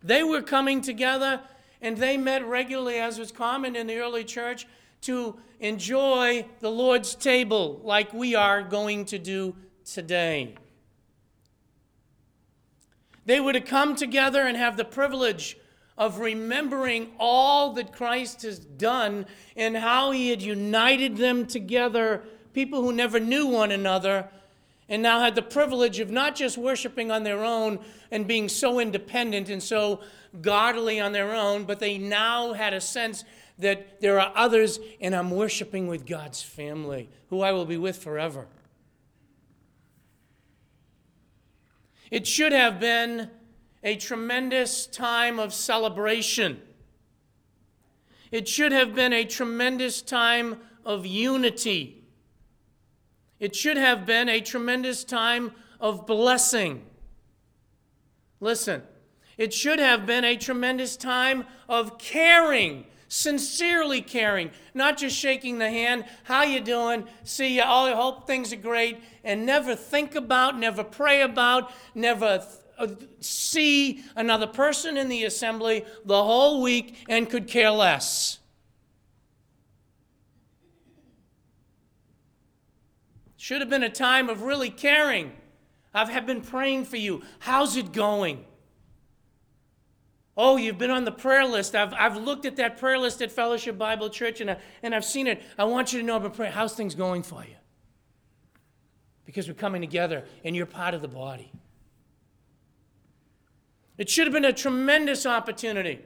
They 0.02 0.22
were 0.22 0.42
coming 0.42 0.80
together 0.80 1.40
and 1.80 1.96
they 1.96 2.16
met 2.16 2.44
regularly, 2.44 2.96
as 2.96 3.18
was 3.18 3.30
common 3.30 3.76
in 3.76 3.86
the 3.86 3.98
early 3.98 4.24
church, 4.24 4.66
to 5.02 5.38
enjoy 5.60 6.44
the 6.60 6.70
Lord's 6.70 7.14
table 7.14 7.80
like 7.84 8.12
we 8.12 8.34
are 8.34 8.62
going 8.62 9.04
to 9.06 9.18
do 9.18 9.54
today. 9.84 10.54
They 13.26 13.40
were 13.40 13.52
to 13.52 13.60
come 13.60 13.94
together 13.94 14.42
and 14.46 14.56
have 14.56 14.76
the 14.76 14.84
privilege 14.84 15.56
of 15.98 16.20
remembering 16.20 17.10
all 17.18 17.72
that 17.74 17.92
Christ 17.92 18.42
has 18.42 18.58
done 18.58 19.26
and 19.56 19.76
how 19.76 20.12
he 20.12 20.30
had 20.30 20.40
united 20.40 21.16
them 21.16 21.44
together, 21.44 22.22
people 22.54 22.82
who 22.82 22.92
never 22.92 23.18
knew 23.18 23.48
one 23.48 23.72
another, 23.72 24.28
and 24.88 25.02
now 25.02 25.20
had 25.20 25.34
the 25.34 25.42
privilege 25.42 25.98
of 25.98 26.10
not 26.10 26.34
just 26.34 26.56
worshiping 26.56 27.10
on 27.10 27.24
their 27.24 27.44
own 27.44 27.80
and 28.10 28.26
being 28.26 28.48
so 28.48 28.78
independent 28.78 29.50
and 29.50 29.62
so 29.62 30.00
godly 30.40 31.00
on 31.00 31.12
their 31.12 31.34
own, 31.34 31.64
but 31.64 31.80
they 31.80 31.98
now 31.98 32.52
had 32.52 32.72
a 32.72 32.80
sense 32.80 33.24
that 33.58 34.00
there 34.00 34.20
are 34.20 34.32
others 34.36 34.78
and 35.00 35.14
I'm 35.14 35.32
worshiping 35.32 35.88
with 35.88 36.06
God's 36.06 36.40
family, 36.40 37.10
who 37.28 37.40
I 37.40 37.52
will 37.52 37.66
be 37.66 37.76
with 37.76 37.98
forever. 37.98 38.46
It 42.10 42.26
should 42.26 42.52
have 42.52 42.80
been 42.80 43.30
a 43.82 43.96
tremendous 43.96 44.86
time 44.86 45.38
of 45.38 45.54
celebration. 45.54 46.60
It 48.30 48.48
should 48.48 48.72
have 48.72 48.94
been 48.94 49.12
a 49.12 49.24
tremendous 49.24 50.02
time 50.02 50.60
of 50.84 51.06
unity. 51.06 52.04
It 53.38 53.54
should 53.54 53.76
have 53.76 54.04
been 54.04 54.28
a 54.28 54.40
tremendous 54.40 55.04
time 55.04 55.52
of 55.80 56.06
blessing. 56.06 56.84
Listen, 58.40 58.82
it 59.36 59.54
should 59.54 59.78
have 59.78 60.06
been 60.06 60.24
a 60.24 60.36
tremendous 60.36 60.96
time 60.96 61.44
of 61.68 61.98
caring, 61.98 62.84
sincerely 63.08 64.02
caring, 64.02 64.50
not 64.74 64.98
just 64.98 65.16
shaking 65.16 65.58
the 65.58 65.70
hand, 65.70 66.04
how 66.24 66.42
you 66.42 66.60
doing? 66.60 67.04
See 67.22 67.56
you, 67.56 67.62
I 67.62 67.92
hope 67.92 68.26
things 68.26 68.52
are 68.52 68.56
great, 68.56 69.00
and 69.24 69.46
never 69.46 69.74
think 69.74 70.14
about, 70.14 70.58
never 70.58 70.84
pray 70.84 71.22
about, 71.22 71.72
never 71.94 72.44
Uh, 72.78 72.86
see 73.18 74.04
another 74.14 74.46
person 74.46 74.96
in 74.96 75.08
the 75.08 75.24
assembly 75.24 75.84
the 76.04 76.22
whole 76.22 76.62
week 76.62 76.96
and 77.08 77.28
could 77.28 77.48
care 77.48 77.70
less. 77.70 78.38
Should 83.36 83.60
have 83.60 83.70
been 83.70 83.82
a 83.82 83.90
time 83.90 84.28
of 84.28 84.42
really 84.42 84.70
caring. 84.70 85.32
I've 85.94 86.26
been 86.26 86.42
praying 86.42 86.84
for 86.84 86.98
you. 86.98 87.22
How's 87.40 87.76
it 87.76 87.92
going? 87.92 88.44
Oh, 90.36 90.56
you've 90.56 90.78
been 90.78 90.90
on 90.92 91.04
the 91.04 91.10
prayer 91.10 91.44
list. 91.44 91.74
I've, 91.74 91.92
I've 91.94 92.16
looked 92.16 92.44
at 92.46 92.54
that 92.56 92.78
prayer 92.78 92.98
list 92.98 93.20
at 93.22 93.32
Fellowship 93.32 93.76
Bible 93.76 94.08
Church 94.08 94.40
and, 94.40 94.52
I, 94.52 94.58
and 94.84 94.94
I've 94.94 95.04
seen 95.04 95.26
it. 95.26 95.42
I 95.58 95.64
want 95.64 95.92
you 95.92 95.98
to 95.98 96.06
know 96.06 96.20
been 96.20 96.30
praying. 96.30 96.52
How's 96.52 96.74
things 96.74 96.94
going 96.94 97.24
for 97.24 97.42
you? 97.42 97.56
Because 99.24 99.48
we're 99.48 99.54
coming 99.54 99.80
together 99.80 100.24
and 100.44 100.54
you're 100.54 100.66
part 100.66 100.94
of 100.94 101.02
the 101.02 101.08
body. 101.08 101.50
It 103.98 104.08
should 104.08 104.26
have 104.26 104.32
been 104.32 104.44
a 104.44 104.52
tremendous 104.52 105.26
opportunity 105.26 105.98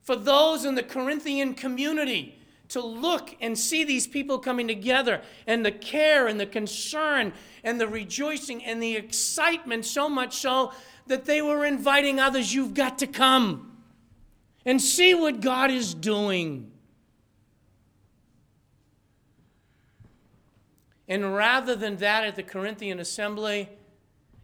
for 0.00 0.14
those 0.14 0.64
in 0.64 0.76
the 0.76 0.82
Corinthian 0.82 1.54
community 1.54 2.38
to 2.68 2.80
look 2.80 3.36
and 3.40 3.58
see 3.58 3.84
these 3.84 4.06
people 4.06 4.38
coming 4.38 4.68
together 4.68 5.20
and 5.46 5.66
the 5.66 5.72
care 5.72 6.28
and 6.28 6.38
the 6.40 6.46
concern 6.46 7.32
and 7.62 7.80
the 7.80 7.88
rejoicing 7.88 8.64
and 8.64 8.82
the 8.82 8.96
excitement, 8.96 9.84
so 9.84 10.08
much 10.08 10.36
so 10.36 10.72
that 11.06 11.24
they 11.24 11.42
were 11.42 11.64
inviting 11.64 12.20
others, 12.20 12.54
you've 12.54 12.74
got 12.74 12.98
to 12.98 13.06
come 13.06 13.76
and 14.64 14.80
see 14.80 15.14
what 15.14 15.40
God 15.40 15.70
is 15.70 15.92
doing. 15.92 16.70
And 21.06 21.34
rather 21.34 21.74
than 21.74 21.96
that 21.96 22.24
at 22.24 22.36
the 22.36 22.42
Corinthian 22.42 22.98
assembly, 22.98 23.68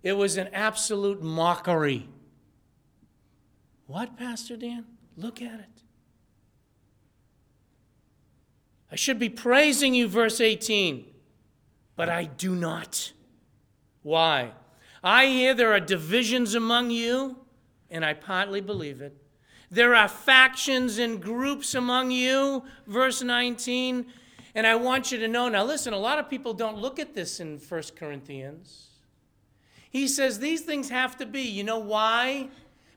it 0.02 0.12
was 0.12 0.36
an 0.36 0.48
absolute 0.52 1.22
mockery. 1.22 2.08
What, 3.90 4.16
Pastor 4.16 4.56
Dan? 4.56 4.84
Look 5.16 5.42
at 5.42 5.58
it. 5.58 5.82
I 8.92 8.94
should 8.94 9.18
be 9.18 9.28
praising 9.28 9.94
you, 9.94 10.06
verse 10.06 10.40
18, 10.40 11.06
but 11.96 12.08
I 12.08 12.26
do 12.26 12.54
not. 12.54 13.12
Why? 14.04 14.52
I 15.02 15.26
hear 15.26 15.54
there 15.54 15.72
are 15.72 15.80
divisions 15.80 16.54
among 16.54 16.90
you, 16.92 17.38
and 17.90 18.04
I 18.04 18.14
partly 18.14 18.60
believe 18.60 19.00
it. 19.00 19.16
There 19.72 19.96
are 19.96 20.06
factions 20.06 20.98
and 20.98 21.20
groups 21.20 21.74
among 21.74 22.12
you, 22.12 22.62
verse 22.86 23.22
19. 23.22 24.06
And 24.54 24.68
I 24.68 24.76
want 24.76 25.10
you 25.10 25.18
to 25.18 25.26
know 25.26 25.48
now, 25.48 25.64
listen, 25.64 25.92
a 25.92 25.98
lot 25.98 26.20
of 26.20 26.30
people 26.30 26.54
don't 26.54 26.78
look 26.78 27.00
at 27.00 27.14
this 27.14 27.40
in 27.40 27.58
1 27.58 27.82
Corinthians. 27.96 28.86
He 29.90 30.06
says 30.06 30.38
these 30.38 30.60
things 30.60 30.90
have 30.90 31.16
to 31.16 31.26
be. 31.26 31.42
You 31.42 31.64
know 31.64 31.80
why? 31.80 32.50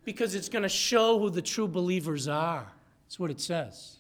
Because 0.06 0.36
it's 0.36 0.50
going 0.50 0.64
to 0.64 0.70
show 0.70 1.20
who 1.20 1.30
the 1.30 1.42
true 1.42 1.68
believers 1.68 2.28
are. 2.28 2.68
That's 3.06 3.20
what 3.20 3.32
it 3.32 3.40
says. 3.40 3.98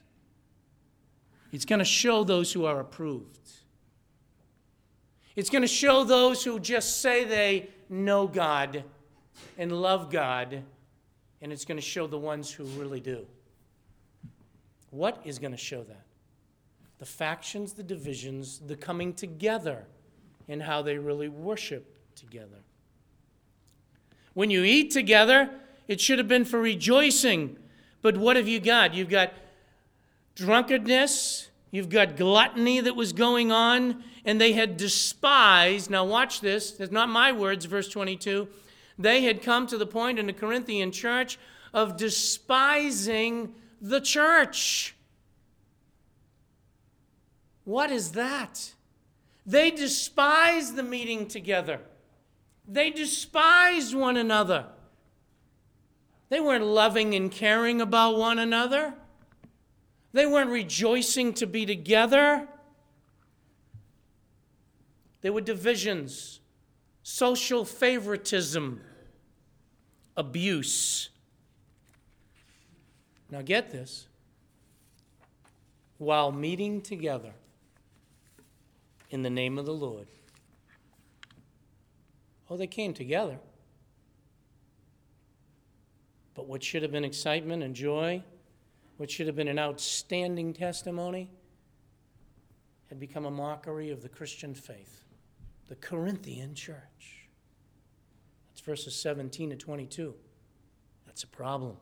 It's 1.52 1.66
going 1.66 1.80
to 1.80 1.86
show 1.86 2.24
those 2.24 2.52
who 2.52 2.66
are 2.66 2.80
approved. 2.80 3.52
It's 5.36 5.50
going 5.50 5.62
to 5.62 5.68
show 5.68 6.04
those 6.04 6.44
who 6.44 6.60
just 6.60 7.02
say 7.02 7.24
they 7.24 7.70
know 7.90 8.28
God 8.28 8.84
and 9.58 9.72
love 9.72 10.12
God, 10.12 10.64
and 11.42 11.52
it's 11.52 11.66
going 11.66 11.78
to 11.78 11.82
show 11.82 12.08
the 12.08 12.18
ones 12.18 12.52
who 12.52 12.66
really 12.66 13.00
do. 13.00 13.26
What 14.90 15.22
is 15.26 15.40
going 15.40 15.52
to 15.52 15.58
show 15.58 15.84
that? 15.84 16.06
The 17.00 17.06
factions, 17.06 17.74
the 17.74 17.84
divisions, 17.84 18.60
the 18.60 18.76
coming 18.76 19.14
together, 19.14 19.86
and 20.48 20.62
how 20.62 20.82
they 20.82 20.98
really 20.98 21.30
worship 21.30 21.98
together. 22.16 22.62
When 24.34 24.50
you 24.50 24.64
eat 24.64 24.92
together, 24.92 25.50
it 25.88 26.00
should 26.00 26.18
have 26.18 26.28
been 26.28 26.46
for 26.46 26.60
rejoicing. 26.60 27.58
But 28.02 28.18
what 28.18 28.36
have 28.36 28.48
you 28.48 28.60
got? 28.60 28.94
You've 28.94 29.10
got 29.10 29.34
drunkenness, 30.36 31.50
you've 31.72 31.90
got 31.90 32.18
gluttony 32.18 32.80
that 32.82 32.96
was 32.96 33.13
going 33.13 33.52
on, 33.52 34.04
and 34.25 34.40
they 34.40 34.54
had 34.54 34.78
despised. 34.78 35.90
Now, 35.90 36.06
watch 36.06 36.42
this. 36.42 36.80
It's 36.80 36.92
not 36.92 37.10
my 37.10 37.32
words, 37.32 37.66
verse 37.66 37.88
22. 37.88 38.48
They 38.98 39.24
had 39.24 39.42
come 39.42 39.68
to 39.68 39.78
the 39.78 39.86
point 39.86 40.20
in 40.20 40.28
the 40.28 40.34
Corinthian 40.34 40.92
church 40.92 41.40
of 41.74 41.98
despising 41.98 43.54
the 43.82 44.00
church. 44.00 44.96
What 47.66 47.92
is 47.92 48.12
that? 48.12 48.74
They 49.46 49.72
despise 49.72 50.74
the 50.74 50.84
meeting 50.84 51.28
together. 51.28 51.80
They 52.68 52.92
despise 52.92 53.94
one 53.96 54.16
another. 54.16 54.68
They 56.30 56.39
weren't 56.39 56.65
loving 56.65 57.13
and 57.13 57.32
caring 57.32 57.82
about 57.82 58.18
one 58.18 58.39
another. 58.39 58.94
They 60.13 60.25
weren't 60.25 60.50
rejoicing 60.50 61.34
to 61.36 61.48
be 61.48 61.65
together. 61.65 62.48
There 65.22 65.34
were 65.34 65.42
divisions, 65.42 66.39
social 67.01 67.65
favoritism, 67.65 68.82
abuse. 70.18 71.10
Now, 73.30 73.42
get 73.42 73.72
this 73.72 74.08
while 75.98 76.32
meeting 76.32 76.82
together 76.82 77.34
in 79.10 79.22
the 79.22 79.30
name 79.30 79.58
of 79.58 79.65
the 79.65 79.74
Lord. 79.74 80.08
Oh, 82.50 82.58
they 82.58 82.68
came 82.68 82.94
together. 82.94 83.39
But 86.36 86.48
what 86.48 86.63
should 86.63 86.82
have 86.82 86.92
been 86.92 87.04
excitement 87.04 87.63
and 87.63 87.75
joy, 87.75 88.24
what 88.98 89.12
should 89.12 89.28
have 89.28 89.36
been 89.36 89.48
an 89.48 89.60
outstanding 89.60 90.54
testimony, 90.54 91.30
had 92.90 93.00
become 93.00 93.25
a 93.25 93.32
mockery 93.32 93.92
of 93.92 94.02
the 94.02 94.10
Christian 94.10 94.54
faith, 94.54 95.04
the 95.68 95.75
Corinthian 95.75 96.56
church. 96.56 97.28
That's 98.50 98.62
verses 98.62 98.96
17 98.96 99.52
to 99.52 99.56
22. 99.56 100.13
That's 101.06 101.24
a 101.24 101.28
problem. 101.28 101.78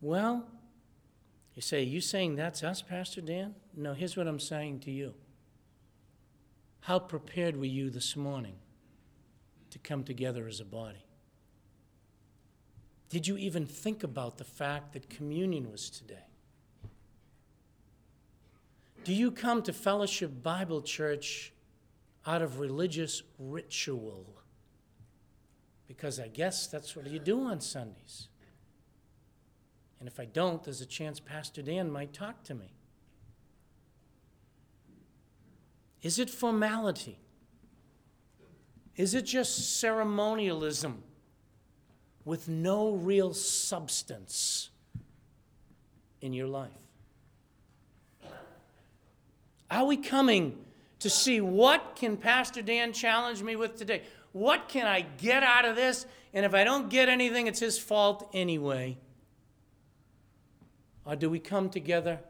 Well, 0.00 0.46
you 1.54 1.62
say, 1.62 1.82
You 1.82 2.00
saying 2.00 2.36
that's 2.36 2.62
us, 2.62 2.82
Pastor 2.82 3.20
Dan? 3.20 3.56
No, 3.76 3.92
here's 3.92 4.16
what 4.16 4.28
I'm 4.28 4.38
saying 4.38 4.80
to 4.80 4.92
you. 4.92 5.14
How 6.80 7.00
prepared 7.00 7.56
were 7.56 7.64
you 7.64 7.90
this 7.90 8.14
morning 8.16 8.54
to 9.70 9.78
come 9.78 10.04
together 10.04 10.46
as 10.46 10.60
a 10.60 10.64
body? 10.64 11.04
Did 13.08 13.26
you 13.26 13.36
even 13.38 13.66
think 13.66 14.02
about 14.02 14.36
the 14.36 14.44
fact 14.44 14.92
that 14.92 15.08
communion 15.08 15.70
was 15.70 15.88
today? 15.88 16.24
Do 19.04 19.14
you 19.14 19.30
come 19.30 19.62
to 19.62 19.72
Fellowship 19.72 20.42
Bible 20.42 20.82
Church 20.82 21.52
out 22.26 22.42
of 22.42 22.60
religious 22.60 23.22
ritual? 23.38 24.26
Because 25.86 26.20
I 26.20 26.28
guess 26.28 26.66
that's 26.66 26.94
what 26.94 27.06
you 27.06 27.18
do 27.18 27.40
on 27.44 27.62
Sundays. 27.62 28.28
And 29.98 30.06
if 30.06 30.20
I 30.20 30.26
don't, 30.26 30.62
there's 30.62 30.82
a 30.82 30.86
chance 30.86 31.18
Pastor 31.18 31.62
Dan 31.62 31.90
might 31.90 32.12
talk 32.12 32.44
to 32.44 32.54
me. 32.54 32.74
Is 36.02 36.18
it 36.18 36.28
formality? 36.28 37.18
Is 38.96 39.14
it 39.14 39.22
just 39.22 39.80
ceremonialism 39.80 41.02
with 42.28 42.46
no 42.46 42.90
real 42.90 43.32
substance 43.32 44.68
in 46.20 46.34
your 46.34 46.46
life? 46.46 46.70
Are 49.70 49.86
we 49.86 49.96
coming 49.96 50.58
to 50.98 51.08
see 51.08 51.40
what 51.40 51.96
can 51.96 52.18
Pastor 52.18 52.60
Dan 52.60 52.92
challenge 52.92 53.42
me 53.42 53.56
with 53.56 53.76
today? 53.76 54.02
What 54.32 54.68
can 54.68 54.86
I 54.86 55.06
get 55.16 55.42
out 55.42 55.64
of 55.64 55.74
this? 55.74 56.04
And 56.34 56.44
if 56.44 56.52
I 56.52 56.64
don't 56.64 56.90
get 56.90 57.08
anything, 57.08 57.46
it's 57.46 57.60
his 57.60 57.78
fault 57.78 58.28
anyway. 58.34 58.98
Or 61.06 61.16
do 61.16 61.30
we 61.30 61.38
come 61.38 61.70
together 61.70 62.20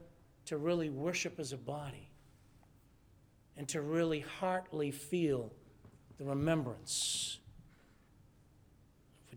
to 0.44 0.58
really 0.58 0.90
worship 0.90 1.40
as 1.40 1.52
a 1.52 1.56
body 1.56 2.08
and 3.56 3.66
to 3.70 3.82
really 3.82 4.20
heartily 4.20 4.92
feel 4.92 5.52
the 6.18 6.24
remembrance 6.24 7.40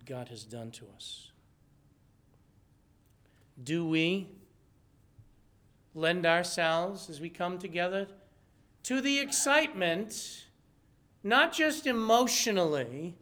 of 0.02 0.10
what 0.10 0.18
God 0.18 0.30
has 0.30 0.44
done 0.44 0.72
to 0.72 0.86
us? 0.96 1.32
Do 3.64 3.86
we 3.86 4.28
lend 5.94 6.26
ourselves 6.26 7.10
as 7.10 7.20
we 7.20 7.30
come 7.30 7.58
together 7.58 8.08
to 8.84 9.02
the 9.02 9.20
excitement, 9.20 10.46
not 11.24 11.54
just 11.54 11.86
emotionally, 11.86 13.16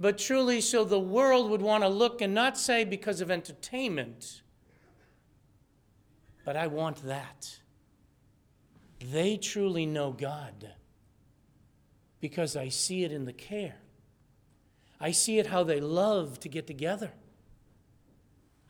but 0.00 0.18
truly 0.18 0.60
so 0.60 0.84
the 0.84 1.00
world 1.00 1.50
would 1.50 1.62
want 1.62 1.82
to 1.82 1.88
look 1.88 2.20
and 2.20 2.34
not 2.34 2.56
say 2.56 2.84
because 2.84 3.20
of 3.20 3.30
entertainment 3.30 4.42
but 6.44 6.56
I 6.56 6.66
want 6.66 7.02
that. 7.06 7.58
They 9.00 9.36
truly 9.36 9.86
know 9.86 10.12
God 10.12 10.72
because 12.20 12.56
I 12.56 12.68
see 12.68 13.04
it 13.04 13.12
in 13.12 13.24
the 13.24 13.32
care. 13.32 13.76
I 15.04 15.10
see 15.10 15.38
it 15.38 15.46
how 15.46 15.64
they 15.64 15.80
love 15.80 16.40
to 16.40 16.48
get 16.48 16.66
together. 16.66 17.12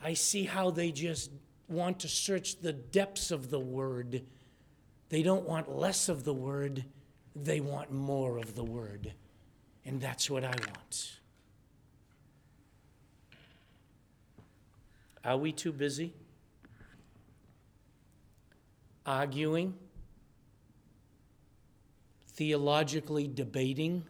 I 0.02 0.14
see 0.14 0.42
how 0.42 0.70
they 0.70 0.90
just 0.90 1.30
want 1.68 2.00
to 2.00 2.08
search 2.08 2.60
the 2.60 2.72
depths 2.72 3.30
of 3.30 3.50
the 3.50 3.60
Word. 3.60 4.24
They 5.10 5.22
don't 5.22 5.48
want 5.48 5.70
less 5.70 6.08
of 6.08 6.24
the 6.24 6.34
Word, 6.34 6.84
they 7.36 7.60
want 7.60 7.92
more 7.92 8.38
of 8.38 8.56
the 8.56 8.64
Word. 8.64 9.12
And 9.84 10.00
that's 10.00 10.28
what 10.28 10.42
I 10.42 10.48
want. 10.48 11.20
Are 15.24 15.36
we 15.36 15.52
too 15.52 15.72
busy? 15.72 16.14
arguing, 19.06 19.74
theologically 22.28 23.28
debating, 23.28 24.04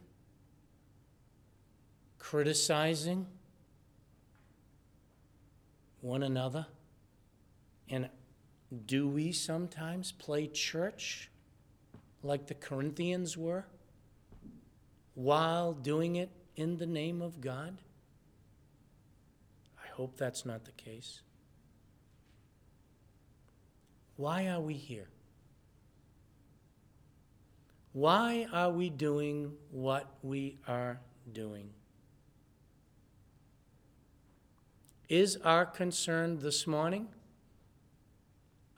criticizing 2.25 3.27
one 6.01 6.23
another? 6.23 6.67
And 7.91 8.09
do 8.87 9.07
we 9.07 9.31
sometimes 9.31 10.11
play 10.11 10.47
church 10.47 11.31
like 12.23 12.47
the 12.47 12.55
Corinthians 12.55 13.37
were 13.37 13.67
while 15.15 15.75
doing 15.75 16.17
it 16.17 16.31
in 16.57 16.79
the 16.79 16.87
name 16.87 17.21
of 17.21 17.43
God? 17.43 17.77
I 19.79 19.87
hope 19.93 20.17
that's 20.17 20.47
not 20.47 20.65
the 20.65 20.73
case. 20.73 21.21
Why 24.17 24.49
are 24.49 24.63
we 24.63 24.75
here? 24.75 25.09
Why 27.93 28.47
are 28.51 28.71
we 28.71 28.89
doing 28.89 29.53
what 29.71 30.09
we 30.23 30.57
are 30.67 31.01
doing? 31.31 31.69
Is 35.09 35.37
our 35.45 35.67
concern 35.67 36.39
this 36.41 36.67
morning 36.67 37.09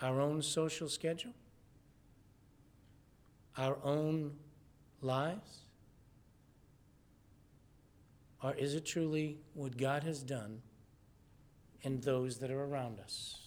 our 0.00 0.20
own 0.20 0.42
social 0.42 0.88
schedule? 0.88 1.32
Our 3.56 3.78
own 3.82 4.32
lives? 5.00 5.60
Or 8.42 8.54
is 8.54 8.74
it 8.74 8.84
truly 8.84 9.38
what 9.54 9.76
God 9.76 10.02
has 10.02 10.22
done 10.22 10.60
in 11.82 12.00
those 12.00 12.38
that 12.38 12.50
are 12.50 12.64
around 12.64 13.00
us? 13.00 13.46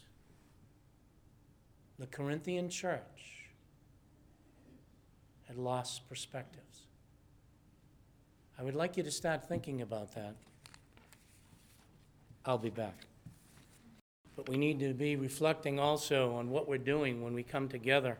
the 1.99 2.07
Corinthian 2.07 2.69
church 2.69 3.49
had 5.47 5.57
lost 5.57 6.07
perspectives. 6.07 6.87
I 8.57 8.63
would 8.63 8.75
like 8.75 8.95
you 8.95 9.03
to 9.03 9.11
start 9.11 9.47
thinking 9.47 9.81
about 9.81 10.15
that. 10.15 10.35
I'll 12.45 12.57
be 12.57 12.69
back. 12.69 13.05
But 14.35 14.47
we 14.47 14.57
need 14.57 14.79
to 14.79 14.93
be 14.93 15.15
reflecting 15.15 15.79
also 15.79 16.33
on 16.35 16.49
what 16.49 16.67
we're 16.67 16.77
doing 16.77 17.21
when 17.21 17.33
we 17.33 17.43
come 17.43 17.67
together. 17.67 18.17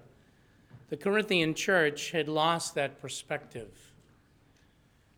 The 0.90 0.98
Corinthian 0.98 1.54
church 1.54 2.12
had 2.12 2.28
lost 2.28 2.76
that 2.76 3.00
perspective. 3.00 3.70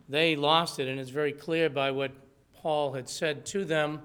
They 0.08 0.36
lost 0.36 0.80
it, 0.80 0.88
and 0.88 1.00
it's 1.00 1.10
very 1.10 1.32
clear 1.32 1.70
by 1.70 1.92
what 1.92 2.12
Paul 2.54 2.94
had 2.94 3.08
said 3.10 3.46
to 3.48 3.66
them 3.66 4.02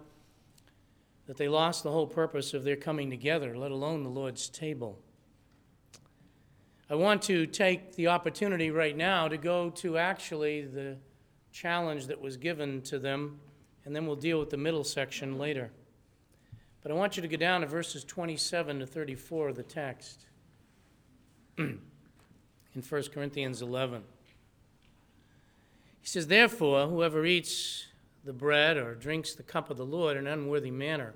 that 1.27 1.37
they 1.37 1.49
lost 1.49 1.83
the 1.83 1.91
whole 1.91 2.07
purpose 2.07 2.55
of 2.55 2.65
their 2.65 2.77
coming 2.77 3.11
together, 3.11 3.59
let 3.59 3.73
alone 3.73 4.05
the 4.05 4.09
Lord's 4.09 4.49
table. 4.49 4.99
I 6.89 6.95
want 6.95 7.23
to 7.23 7.47
take 7.47 7.97
the 7.97 8.07
opportunity 8.07 8.71
right 8.71 8.97
now 8.97 9.27
to 9.27 9.37
go 9.37 9.71
to 9.71 9.99
actually 9.99 10.63
the 10.63 10.97
challenge 11.51 12.07
that 12.07 12.21
was 12.21 12.37
given 12.37 12.81
to 12.83 13.01
them, 13.01 13.41
and 13.87 13.95
then 13.95 14.05
we'll 14.05 14.17
deal 14.17 14.41
with 14.41 14.51
the 14.51 14.57
middle 14.57 14.83
section 14.83 15.39
later. 15.39 15.71
But 16.83 16.91
I 16.91 16.95
want 16.95 17.17
you 17.17 17.23
to 17.23 17.29
go 17.29 17.37
down 17.37 17.61
to 17.61 17.69
verses 17.69 18.05
27 18.05 18.81
to 18.81 18.87
34 18.87 19.51
of 19.51 19.57
the 19.57 19.63
text 19.63 20.27
in 21.59 21.81
1 22.89 23.03
Corinthians 23.15 23.63
11. 23.63 24.03
He 26.01 26.09
says, 26.09 26.27
Therefore, 26.27 26.89
whoever 26.89 27.25
eats 27.25 27.87
the 28.25 28.33
bread 28.33 28.77
or 28.77 28.97
drinks 28.97 29.35
the 29.35 29.45
cup 29.45 29.71
of 29.71 29.77
the 29.77 29.87
Lord 29.87 30.17
in 30.17 30.27
an 30.27 30.33
unworthy 30.33 30.73
manner 30.73 31.15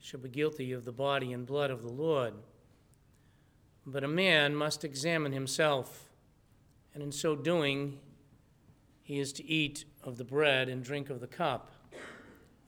shall 0.00 0.20
be 0.20 0.28
guilty 0.28 0.70
of 0.72 0.84
the 0.84 0.92
body 0.92 1.32
and 1.32 1.44
blood 1.44 1.72
of 1.72 1.82
the 1.82 1.92
Lord. 1.92 2.34
But 3.84 4.04
a 4.04 4.08
man 4.08 4.54
must 4.54 4.84
examine 4.84 5.32
himself, 5.32 6.08
and 6.94 7.02
in 7.02 7.10
so 7.10 7.34
doing, 7.34 7.98
he 9.02 9.18
is 9.18 9.32
to 9.34 9.44
eat 9.44 9.84
of 10.04 10.18
the 10.18 10.24
bread 10.24 10.68
and 10.68 10.84
drink 10.84 11.10
of 11.10 11.20
the 11.20 11.26
cup. 11.26 11.72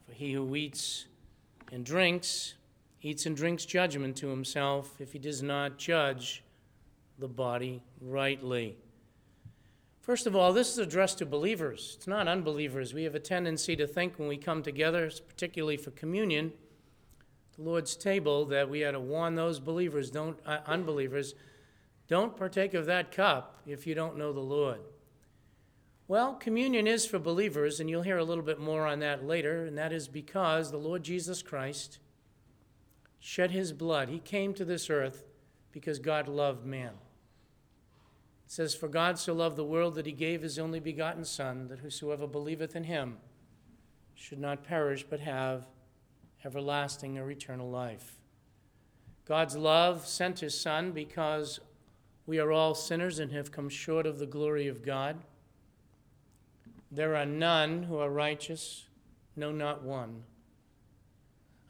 For 0.05 0.13
he 0.13 0.33
who 0.33 0.55
eats 0.55 1.05
and 1.71 1.85
drinks, 1.85 2.55
eats 3.01 3.25
and 3.25 3.35
drinks 3.35 3.65
judgment 3.65 4.17
to 4.17 4.27
himself 4.27 4.99
if 4.99 5.13
he 5.13 5.19
does 5.19 5.41
not 5.41 5.77
judge 5.77 6.43
the 7.19 7.27
body 7.27 7.83
rightly. 8.01 8.77
First 10.01 10.25
of 10.25 10.35
all, 10.35 10.53
this 10.53 10.69
is 10.69 10.77
addressed 10.77 11.17
to 11.17 11.25
believers. 11.25 11.95
It's 11.97 12.07
not 12.07 12.27
unbelievers. 12.27 12.93
We 12.93 13.03
have 13.03 13.15
a 13.15 13.19
tendency 13.19 13.75
to 13.75 13.85
think 13.85 14.17
when 14.17 14.29
we 14.29 14.37
come 14.37 14.63
together, 14.63 15.11
particularly 15.27 15.75
for 15.77 15.91
communion, 15.91 16.53
the 17.57 17.63
Lord's 17.63 17.95
table, 17.95 18.45
that 18.45 18.69
we 18.69 18.79
had 18.81 18.91
to 18.91 18.99
warn 18.99 19.35
those 19.35 19.59
believers, 19.59 20.09
don't 20.09 20.39
uh, 20.45 20.59
unbelievers, 20.65 21.35
don't 22.07 22.37
partake 22.37 22.73
of 22.73 22.85
that 22.85 23.11
cup 23.11 23.61
if 23.65 23.85
you 23.85 23.95
don't 23.95 24.17
know 24.17 24.31
the 24.31 24.39
Lord. 24.39 24.79
Well, 26.09 26.35
communion 26.35 26.87
is 26.87 27.05
for 27.05 27.19
believers, 27.19 27.81
and 27.81 27.89
you'll 27.89 28.03
hear 28.03 28.17
a 28.17 28.23
little 28.23 28.43
bit 28.43 28.59
more 28.59 28.87
on 28.87 28.99
that 28.99 29.25
later, 29.25 29.65
and 29.65 29.77
that 29.77 29.91
is 29.91 30.07
because 30.07 30.71
the 30.71 30.77
Lord 30.77 31.03
Jesus 31.03 31.41
Christ 31.41 31.99
shed 33.19 33.51
his 33.51 33.73
blood. 33.73 34.07
He 34.07 34.19
came 34.19 34.53
to 34.53 34.63
this 34.63 34.89
earth 34.89 35.25
because 35.73 35.99
God 35.99 36.29
loved 36.29 36.65
man. 36.65 36.93
It 38.45 38.51
says, 38.51 38.73
For 38.73 38.87
God 38.87 39.19
so 39.19 39.33
loved 39.33 39.57
the 39.57 39.65
world 39.65 39.95
that 39.95 40.05
he 40.05 40.13
gave 40.13 40.43
his 40.43 40.57
only 40.57 40.79
begotten 40.79 41.25
Son, 41.25 41.67
that 41.67 41.79
whosoever 41.79 42.25
believeth 42.25 42.73
in 42.73 42.85
him 42.85 43.17
should 44.15 44.39
not 44.39 44.63
perish 44.63 45.05
but 45.09 45.19
have 45.19 45.67
everlasting 46.45 47.17
or 47.17 47.29
eternal 47.29 47.69
life. 47.69 48.15
God's 49.25 49.57
love 49.57 50.07
sent 50.07 50.39
his 50.39 50.57
Son 50.57 50.93
because 50.93 51.59
we 52.25 52.39
are 52.39 52.53
all 52.53 52.73
sinners 52.73 53.19
and 53.19 53.33
have 53.33 53.51
come 53.51 53.67
short 53.67 54.05
of 54.05 54.19
the 54.19 54.25
glory 54.25 54.69
of 54.69 54.85
God. 54.85 55.17
There 56.91 57.15
are 57.15 57.25
none 57.25 57.83
who 57.83 57.97
are 57.97 58.09
righteous, 58.09 58.87
no, 59.35 59.51
not 59.51 59.83
one. 59.83 60.23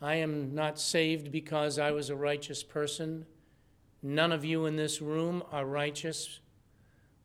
I 0.02 0.16
am 0.16 0.54
not 0.54 0.80
saved 0.80 1.32
because 1.32 1.80
I 1.80 1.92
was 1.92 2.10
a 2.10 2.16
righteous 2.16 2.62
person. 2.62 3.26
None 4.04 4.32
of 4.32 4.46
you 4.46 4.66
in 4.66 4.76
this 4.76 5.02
room 5.02 5.42
are 5.52 5.66
righteous. 5.66 6.40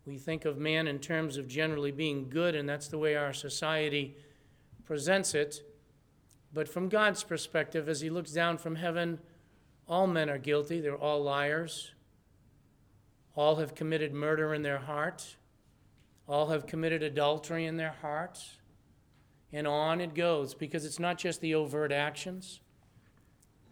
We 0.07 0.17
think 0.17 0.45
of 0.47 0.57
man 0.57 0.89
in 0.89 0.99
terms 0.99 1.37
of 1.37 1.47
generally 1.47 1.93
being 1.93 2.31
good, 2.31 2.55
and 2.55 2.69
that's 2.69 2.89
the 2.89 2.99
way 2.99 3.15
our 3.15 3.35
society 3.35 4.17
presents 4.85 5.35
it. 5.35 5.61
But 6.53 6.69
from 6.69 6.89
God's 6.89 7.23
perspective, 7.23 7.89
as 7.89 8.01
He 8.01 8.11
looks 8.11 8.33
down 8.33 8.59
from 8.59 8.77
heaven, 8.77 9.19
all 9.87 10.07
men 10.07 10.31
are 10.31 10.39
guilty. 10.39 10.81
They're 10.81 10.97
all 10.97 11.23
liars. 11.23 11.93
All 13.35 13.57
have 13.57 13.75
committed 13.75 14.13
murder 14.13 14.55
in 14.55 14.63
their 14.63 14.79
heart. 14.79 15.37
All 16.29 16.49
have 16.49 16.67
committed 16.67 17.03
adultery 17.03 17.67
in 17.67 17.77
their 17.77 17.95
hearts. 18.01 18.59
And 19.53 19.67
on 19.67 20.01
it 20.01 20.15
goes, 20.15 20.55
because 20.55 20.85
it's 20.85 20.99
not 20.99 21.19
just 21.19 21.41
the 21.41 21.55
overt 21.55 21.93
actions, 21.93 22.61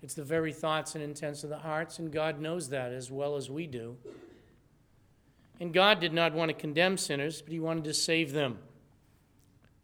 it's 0.02 0.14
the 0.14 0.24
very 0.24 0.52
thoughts 0.52 0.94
and 0.94 1.04
intents 1.04 1.44
of 1.44 1.50
the 1.50 1.58
hearts, 1.58 1.98
and 1.98 2.10
God 2.10 2.40
knows 2.40 2.68
that 2.70 2.92
as 2.92 3.10
well 3.10 3.36
as 3.36 3.50
we 3.50 3.66
do. 3.66 3.96
And 5.58 5.74
God 5.74 6.00
did 6.00 6.12
not 6.12 6.32
want 6.32 6.48
to 6.48 6.54
condemn 6.54 6.96
sinners, 6.96 7.42
but 7.42 7.52
He 7.52 7.60
wanted 7.60 7.84
to 7.84 7.94
save 7.94 8.32
them. 8.32 8.58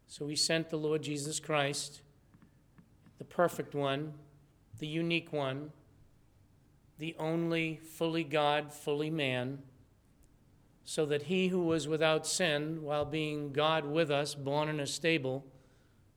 So 0.07 0.27
He 0.27 0.35
sent 0.35 0.69
the 0.69 0.77
Lord 0.77 1.03
Jesus 1.03 1.39
Christ, 1.39 2.01
the 3.19 3.25
perfect 3.25 3.75
one, 3.75 4.13
the 4.79 4.87
unique 4.87 5.31
one, 5.31 5.71
the 6.97 7.15
only 7.19 7.79
fully 7.83 8.23
God, 8.23 8.73
fully 8.73 9.11
man 9.11 9.59
so 10.89 11.05
that 11.05 11.23
he 11.23 11.49
who 11.49 11.59
was 11.59 11.85
without 11.85 12.25
sin, 12.25 12.81
while 12.81 13.03
being 13.03 13.51
God 13.51 13.83
with 13.83 14.09
us, 14.09 14.33
born 14.35 14.69
in 14.69 14.79
a 14.79 14.87
stable, 14.87 15.45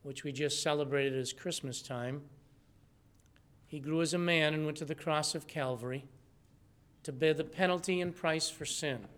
which 0.04 0.22
we 0.22 0.30
just 0.30 0.62
celebrated 0.62 1.18
as 1.18 1.32
Christmas 1.32 1.82
time, 1.82 2.22
he 3.66 3.80
grew 3.80 4.00
as 4.00 4.14
a 4.14 4.18
man 4.18 4.54
and 4.54 4.64
went 4.64 4.76
to 4.76 4.84
the 4.84 4.94
cross 4.94 5.34
of 5.34 5.48
Calvary 5.48 6.04
to 7.02 7.10
bear 7.10 7.34
the 7.34 7.42
penalty 7.42 8.00
and 8.00 8.14
price 8.14 8.48
for 8.48 8.64
sin. 8.64 9.08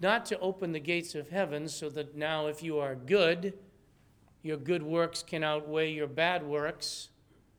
Not 0.00 0.26
to 0.26 0.38
open 0.40 0.72
the 0.72 0.80
gates 0.80 1.14
of 1.14 1.28
heaven 1.28 1.68
so 1.68 1.88
that 1.90 2.16
now, 2.16 2.48
if 2.48 2.60
you 2.60 2.80
are 2.80 2.96
good, 2.96 3.56
your 4.42 4.56
good 4.56 4.82
works 4.82 5.22
can 5.22 5.44
outweigh 5.44 5.92
your 5.92 6.08
bad 6.08 6.42
works, 6.42 7.10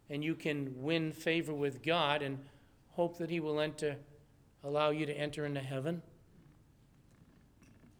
and 0.10 0.26
you 0.26 0.36
can 0.36 0.74
win 0.76 1.14
favor 1.14 1.54
with 1.54 1.82
God 1.82 2.22
and 2.22 2.38
hope 2.92 3.18
that 3.20 3.30
He 3.30 3.40
will 3.40 3.62
enter, 3.62 3.96
allow 4.62 4.90
you 4.90 5.06
to 5.06 5.18
enter 5.18 5.46
into 5.46 5.62
heaven. 5.62 6.02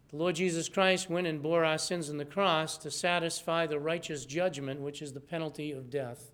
The 0.10 0.18
Lord 0.18 0.36
Jesus 0.36 0.68
Christ 0.70 1.10
went 1.10 1.28
and 1.28 1.42
bore 1.42 1.64
our 1.64 1.78
sins 1.78 2.10
on 2.10 2.18
the 2.18 2.26
cross 2.26 2.78
to 2.80 2.90
satisfy 2.90 3.68
the 3.68 3.80
righteous 3.80 4.26
judgment, 4.26 4.82
which 4.82 5.02
is 5.04 5.14
the 5.14 5.20
penalty 5.20 5.72
of 5.72 5.92
death. 5.92 6.32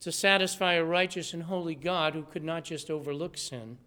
To 0.00 0.12
satisfy 0.12 0.74
a 0.74 0.84
righteous 0.84 1.34
and 1.34 1.44
holy 1.44 1.74
God 1.74 2.14
who 2.14 2.22
could 2.22 2.44
not 2.44 2.64
just 2.64 2.88
overlook 2.88 3.36
sin, 3.36 3.78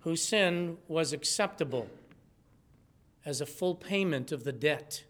whose 0.00 0.22
sin 0.22 0.78
was 0.88 1.12
acceptable 1.12 1.88
as 3.24 3.40
a 3.40 3.46
full 3.46 3.74
payment 3.74 4.32
of 4.32 4.44
the 4.44 4.52
debt 4.52 5.04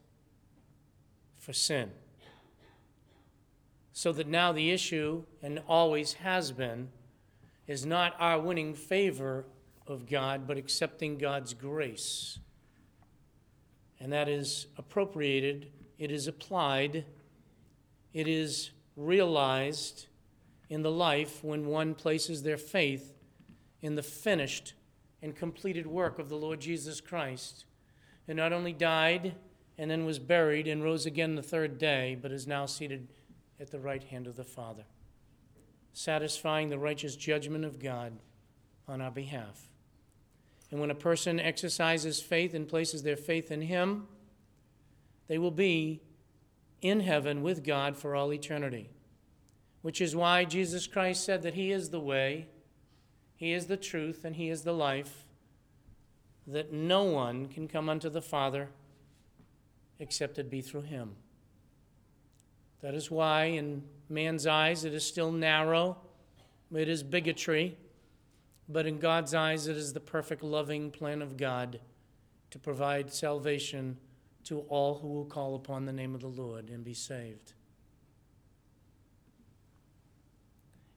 for 1.38 1.52
sin. 1.55 1.92
So 3.92 4.12
that 4.12 4.26
now 4.26 4.52
the 4.52 4.70
issue, 4.70 5.24
and 5.42 5.62
always 5.66 6.14
has 6.14 6.52
been, 6.52 6.88
is 7.66 7.87
not 7.87 8.14
our 8.18 8.38
winning 8.38 8.74
favor 8.74 9.46
of 9.88 10.09
God, 10.09 10.46
but 10.46 10.59
accepting 10.59 11.18
God's 11.18 11.55
grace. 11.55 12.38
And 14.01 14.12
that 14.12 14.29
is 14.29 14.66
appropriated, 14.77 15.70
it 15.99 16.11
is 16.11 16.27
applied, 16.27 17.05
it 18.12 18.29
is 18.29 18.70
realized 18.96 20.07
in 20.68 20.83
the 20.83 20.90
life 20.90 21.42
when 21.44 21.66
one 21.66 21.94
places 21.94 22.42
their 22.42 22.57
faith 22.57 23.14
in 23.81 23.94
the 23.94 24.03
finished 24.03 24.75
and 25.22 25.35
completed 25.35 25.87
work 25.87 26.18
of 26.18 26.29
the 26.29 26.37
Lord 26.37 26.61
Jesus 26.61 27.01
Christ, 27.01 27.64
who 28.27 28.35
not 28.35 28.53
only 28.53 28.72
died 28.72 29.35
and 29.79 29.90
then 29.90 30.05
was 30.05 30.18
buried 30.18 30.66
and 30.66 30.83
rose 30.83 31.07
again 31.07 31.35
the 31.35 31.42
third 31.42 31.79
day, 31.79 32.16
but 32.20 32.33
is 32.33 32.46
now 32.46 32.66
seated 32.66 33.09
at 33.61 33.70
the 33.70 33.79
right 33.79 34.03
hand 34.03 34.27
of 34.27 34.37
the 34.37 34.44
Father, 34.44 34.85
satisfying 35.92 36.68
the 36.68 36.79
righteous 36.79 37.16
judgment 37.16 37.64
of 37.64 37.79
God 37.79 38.12
on 38.88 39.01
our 39.01 39.11
behalf. 39.11 39.68
And 40.70 40.81
when 40.81 40.90
a 40.90 40.96
person 40.96 41.38
exercises 41.38 42.20
faith 42.20 42.55
and 42.55 42.68
places 42.68 43.02
their 43.02 43.16
faith 43.16 43.50
in 43.50 43.62
Him, 43.62 44.09
they 45.29 45.38
will 45.38 45.50
be 45.50 46.02
in 46.83 47.00
heaven 47.00 47.42
with 47.42 47.64
God 47.64 47.96
for 47.96 48.14
all 48.14 48.33
eternity. 48.33 48.90
Which 49.83 50.00
is 50.00 50.16
why 50.16 50.44
Jesus 50.44 50.87
Christ 50.87 51.24
said 51.24 51.42
that 51.42 51.55
He 51.55 51.70
is 51.70 51.90
the 51.90 52.00
way, 52.00 52.48
He 53.37 53.52
is 53.52 53.66
the 53.66 53.76
truth, 53.76 54.24
and 54.24 54.35
He 54.35 54.48
is 54.48 54.62
the 54.62 54.72
life, 54.72 55.24
that 56.46 56.72
no 56.72 57.05
one 57.05 57.46
can 57.46 57.68
come 57.68 57.88
unto 57.88 58.09
the 58.09 58.22
Father 58.22 58.68
except 59.98 60.38
it 60.38 60.50
be 60.50 60.61
through 60.61 60.83
Him. 60.83 61.14
That 62.83 62.94
is 62.94 63.11
why, 63.11 63.44
in 63.44 63.85
man's 64.09 64.46
eyes, 64.46 64.85
it 64.85 64.94
is 64.94 65.07
still 65.07 65.33
narrow, 65.33 65.96
it 66.74 66.88
is 66.88 67.02
bigotry 67.02 67.76
but 68.68 68.87
in 68.87 68.98
God's 68.98 69.35
eyes, 69.35 69.66
it 69.66 69.76
is 69.76 69.92
the 69.92 70.00
perfect, 70.00 70.42
loving 70.42 70.90
plan 70.90 71.22
of 71.22 71.37
God 71.37 71.81
to 72.50 72.59
provide 72.59 73.12
salvation 73.12 73.98
to 74.44 74.61
all 74.68 74.98
who 74.98 75.09
will 75.09 75.24
call 75.24 75.55
upon 75.55 75.85
the 75.85 75.92
name 75.92 76.14
of 76.14 76.20
the 76.20 76.29
Lord 76.29 76.68
and 76.70 76.85
be 76.85 76.94
saved. 76.94 77.52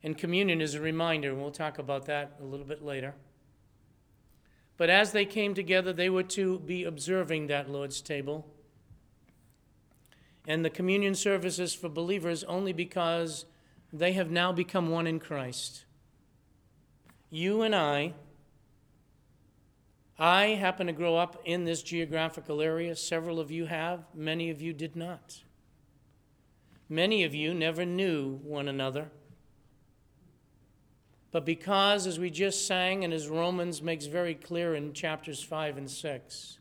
And 0.01 0.17
communion 0.17 0.61
is 0.61 0.75
a 0.75 0.81
reminder, 0.81 1.29
and 1.29 1.41
we'll 1.41 1.51
talk 1.51 1.77
about 1.77 2.05
that 2.05 2.37
a 2.39 2.45
little 2.45 2.65
bit 2.65 2.83
later. 2.83 3.13
But 4.77 4.89
as 4.89 5.11
they 5.11 5.25
came 5.25 5.53
together, 5.53 5.91
they 5.91 6.09
were 6.09 6.23
to 6.23 6.59
be 6.59 6.85
observing 6.85 7.47
that 7.47 7.69
Lord's 7.69 8.01
table. 8.01 8.47
And 10.47 10.63
the 10.63 10.69
communion 10.69 11.15
service 11.15 11.59
is 11.59 11.73
for 11.73 11.89
believers 11.89 12.43
only 12.45 12.71
because 12.71 13.45
they 13.91 14.13
have 14.13 14.31
now 14.31 14.53
become 14.53 14.89
one 14.89 15.05
in 15.05 15.19
Christ 15.19 15.83
you 17.29 17.61
and 17.61 17.75
I, 17.75 18.13
I 20.17 20.47
happen 20.47 20.87
to 20.87 20.93
grow 20.93 21.15
up 21.15 21.41
in 21.45 21.63
this 21.63 21.81
geographical 21.81 22.61
area. 22.61 22.95
Several 22.95 23.39
of 23.39 23.51
you 23.51 23.65
have, 23.65 24.03
many 24.13 24.49
of 24.49 24.61
you 24.61 24.73
did 24.73 24.95
not. 24.95 25.41
Many 26.89 27.23
of 27.23 27.33
you 27.33 27.53
never 27.53 27.85
knew 27.85 28.39
one 28.43 28.67
another. 28.67 29.11
But 31.31 31.45
because, 31.45 32.07
as 32.07 32.17
we 32.17 32.31
just 32.31 32.65
sang, 32.65 33.03
and 33.03 33.13
as 33.13 33.27
Romans 33.27 33.81
makes 33.81 34.07
very 34.07 34.33
clear 34.33 34.73
in 34.73 34.93
chapters 34.93 35.43
5 35.43 35.77
and 35.77 35.89
6, 35.89 36.57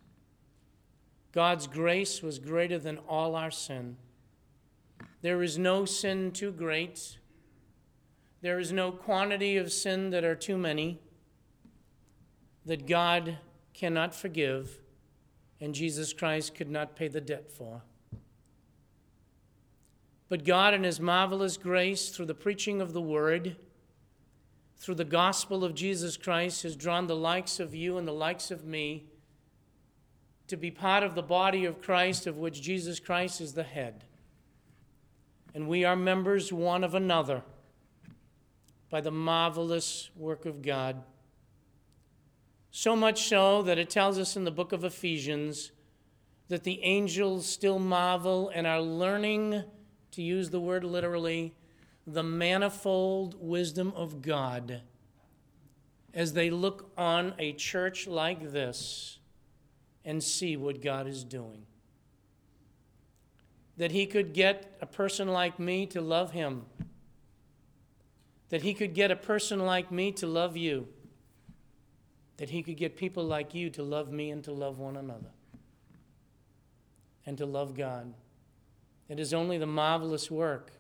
God's 1.33 1.67
grace 1.67 2.23
was 2.23 2.39
greater 2.39 2.79
than 2.79 2.99
all 3.09 3.35
our 3.35 3.51
sin. 3.51 3.97
There 5.23 5.43
is 5.43 5.59
no 5.59 5.85
sin 5.85 6.31
too 6.33 6.53
great 6.53 7.19
there 8.41 8.59
is 8.59 8.73
no 8.73 8.93
quantity 8.93 9.57
of 9.57 9.73
sin 9.73 10.11
that 10.11 10.25
are 10.25 10.35
too 10.35 10.57
many 10.57 11.01
that 12.65 12.87
God 12.87 13.39
cannot 13.75 14.15
forgive 14.15 14.79
and 15.61 15.75
Jesus 15.75 16.13
Christ 16.13 16.55
could 16.55 16.71
not 16.71 16.95
pay 16.95 17.09
the 17.09 17.21
debt 17.21 17.51
for. 17.51 17.83
But 20.29 20.45
God, 20.45 20.75
in 20.75 20.85
His 20.85 21.01
marvelous 21.01 21.57
grace, 21.57 22.11
through 22.11 22.27
the 22.27 22.35
preaching 22.35 22.81
of 22.81 22.93
the 22.93 23.01
Word, 23.01 23.57
through 24.77 24.97
the 24.97 25.05
gospel 25.05 25.65
of 25.65 25.75
Jesus 25.75 26.17
Christ, 26.17 26.63
has 26.63 26.77
drawn 26.77 27.07
the 27.07 27.17
likes 27.17 27.59
of 27.59 27.75
you 27.75 27.99
and 27.99 28.07
the 28.07 28.13
likes 28.13 28.51
of 28.51 28.65
me 28.65 29.07
to 30.47 30.57
be 30.57 30.71
part 30.71 31.03
of 31.03 31.15
the 31.15 31.23
body 31.23 31.65
of 31.65 31.83
Christ, 31.83 32.27
of 32.27 32.37
which 32.37 32.63
Jesus 32.63 33.01
Christ 33.01 33.41
is 33.41 33.55
the 33.55 33.65
head. 33.65 34.05
And 35.55 35.67
we 35.67 35.85
are 35.85 35.97
members 35.97 36.53
one 36.53 36.85
of 36.85 36.95
another 36.95 37.43
by 38.91 39.01
the 39.01 39.11
marvelous 39.11 40.11
work 40.17 40.47
of 40.47 40.63
God. 40.63 41.03
So 42.71 42.95
much 42.95 43.29
so 43.29 43.63
that 43.63 43.79
it 43.79 43.91
tells 43.91 44.19
us 44.19 44.37
in 44.37 44.45
the 44.45 44.51
book 44.51 44.73
of 44.73 44.85
Ephesians 44.85 45.73
that 46.49 46.65
the 46.65 46.83
angels 46.83 47.47
still 47.47 47.79
marvel 47.79 48.51
and 48.55 48.67
are 48.67 48.81
learning, 48.81 49.65
to 50.13 50.23
use 50.23 50.51
the 50.51 50.61
word 50.61 50.85
literally, 50.85 51.55
the 52.07 52.23
manifold 52.23 53.37
wisdom 53.39 53.93
of 53.95 54.23
God 54.23 54.81
as 56.15 56.33
they 56.33 56.51
look 56.51 56.91
on 56.97 57.35
a 57.39 57.53
church 57.53 58.07
like 58.07 58.53
this 58.53 59.19
and 60.05 60.23
see 60.23 60.57
what 60.57 60.83
God 60.83 61.07
is 61.07 61.23
doing. 61.23 61.67
That 63.77 63.93
He 63.93 64.07
could 64.07 64.33
get 64.33 64.77
a 64.81 64.87
person 64.87 65.29
like 65.29 65.59
me 65.59 65.87
to 65.87 66.01
love 66.01 66.33
Him, 66.33 66.65
that 68.51 68.63
He 68.63 68.75
could 68.75 68.95
get 68.95 69.11
a 69.11 69.17
person 69.17 69.59
like 69.61 69.91
me 69.91 70.13
to 70.13 70.27
love 70.27 70.57
you, 70.57 70.89
that 72.37 72.51
He 72.51 72.63
could 72.63 72.77
get 72.77 72.97
people 72.97 73.25
like 73.25 73.55
you 73.55 73.71
to 73.71 73.83
love 73.83 74.11
me 74.11 74.31
and 74.31 74.43
to 74.45 74.53
love 74.53 74.79
one 74.79 74.97
another, 74.97 75.31
and 77.27 77.37
to 77.39 77.47
love 77.47 77.77
God. 77.77 78.15
It 79.09 79.19
is 79.19 79.33
only 79.33 79.59
the 79.59 79.67
marvelous 79.67 80.31
work 80.31 80.73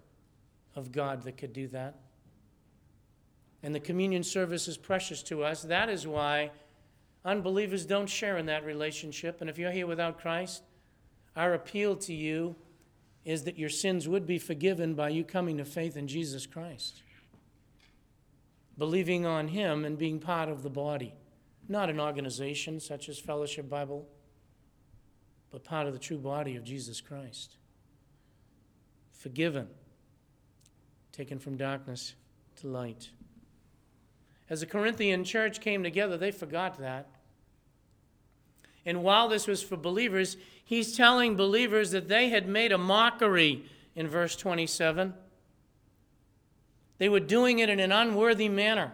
of 0.74 0.92
God 0.92 1.22
that 1.22 1.36
could 1.36 1.52
do 1.52 1.68
that. 1.68 1.96
And 3.62 3.74
the 3.74 3.80
communion 3.80 4.22
service 4.22 4.68
is 4.68 4.76
precious 4.76 5.22
to 5.24 5.42
us. 5.42 5.62
That 5.62 5.88
is 5.88 6.06
why 6.06 6.52
unbelievers 7.24 7.84
don't 7.84 8.06
share 8.06 8.36
in 8.36 8.46
that 8.46 8.64
relationship. 8.64 9.40
And 9.40 9.50
if 9.50 9.58
you're 9.58 9.72
here 9.72 9.86
without 9.86 10.20
Christ, 10.20 10.62
our 11.34 11.54
appeal 11.54 11.96
to 11.96 12.14
you 12.14 12.54
is 13.24 13.44
that 13.44 13.58
your 13.58 13.68
sins 13.68 14.06
would 14.08 14.26
be 14.26 14.38
forgiven 14.38 14.94
by 14.94 15.08
you 15.08 15.24
coming 15.24 15.58
to 15.58 15.64
faith 15.64 15.96
in 15.96 16.06
Jesus 16.06 16.46
Christ, 16.46 17.02
believing 18.78 19.26
on 19.26 19.48
Him 19.48 19.84
and 19.84 19.98
being 19.98 20.20
part 20.20 20.48
of 20.48 20.62
the 20.62 20.70
body, 20.70 21.12
not 21.68 21.90
an 21.90 22.00
organization 22.00 22.80
such 22.80 23.08
as 23.08 23.18
Fellowship 23.18 23.68
Bible, 23.68 24.08
but 25.50 25.64
part 25.64 25.86
of 25.86 25.92
the 25.92 25.98
true 25.98 26.18
body 26.18 26.56
of 26.56 26.64
Jesus 26.64 27.00
Christ. 27.00 27.56
Forgiven 29.12 29.66
taken 31.12 31.40
from 31.40 31.56
darkness 31.56 32.14
to 32.60 32.68
light. 32.68 33.10
As 34.48 34.60
the 34.60 34.66
Corinthian 34.66 35.24
church 35.24 35.60
came 35.60 35.82
together, 35.82 36.16
they 36.16 36.30
forgot 36.30 36.78
that. 36.78 37.08
And 38.86 39.02
while 39.02 39.28
this 39.28 39.46
was 39.46 39.62
for 39.62 39.76
believers, 39.76 40.36
he's 40.64 40.96
telling 40.96 41.36
believers 41.36 41.90
that 41.90 42.08
they 42.08 42.28
had 42.28 42.48
made 42.48 42.72
a 42.72 42.78
mockery 42.78 43.64
in 43.96 44.06
verse 44.06 44.36
27. 44.36 45.12
They 46.98 47.08
were 47.08 47.20
doing 47.20 47.60
it 47.60 47.68
in 47.68 47.80
an 47.80 47.92
unworthy 47.92 48.48
manner. 48.48 48.92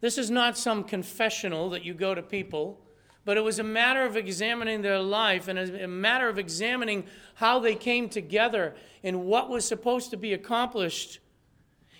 This 0.00 0.18
is 0.18 0.30
not 0.30 0.58
some 0.58 0.84
confessional 0.84 1.70
that 1.70 1.84
you 1.84 1.94
go 1.94 2.14
to 2.14 2.22
people 2.22 2.80
but 3.26 3.36
it 3.36 3.42
was 3.42 3.58
a 3.58 3.64
matter 3.64 4.04
of 4.04 4.16
examining 4.16 4.82
their 4.82 5.00
life 5.00 5.48
and 5.48 5.58
a 5.58 5.88
matter 5.88 6.28
of 6.28 6.38
examining 6.38 7.04
how 7.34 7.58
they 7.58 7.74
came 7.74 8.08
together 8.08 8.76
and 9.02 9.24
what 9.24 9.50
was 9.50 9.64
supposed 9.64 10.10
to 10.10 10.16
be 10.16 10.32
accomplished. 10.32 11.18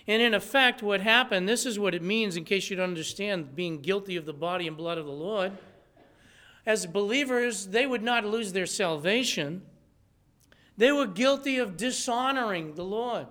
And 0.07 0.23
in 0.23 0.35
effect, 0.35 0.85
what 0.85 1.01
happened 1.01 1.49
this 1.49 1.66
is 1.66 1.81
what 1.81 1.97
it 1.97 2.03
means, 2.03 2.37
in 2.37 2.45
case 2.45 2.71
you 2.71 2.77
don't 2.77 2.90
understand 2.90 3.57
being 3.57 3.83
guilty 3.83 4.16
of 4.16 4.25
the 4.25 4.33
body 4.33 4.69
and 4.69 4.77
blood 4.77 4.99
of 4.99 5.05
the 5.05 5.11
Lord. 5.11 5.51
As 6.64 6.87
believers, 6.87 7.66
they 7.66 7.88
would 7.88 8.05
not 8.05 8.25
lose 8.25 8.53
their 8.53 8.66
salvation. 8.66 9.62
They 10.77 10.92
were 10.92 11.09
guilty 11.09 11.59
of 11.59 11.77
dishonoring 11.77 12.77
the 12.77 12.85
Lord. 12.85 13.27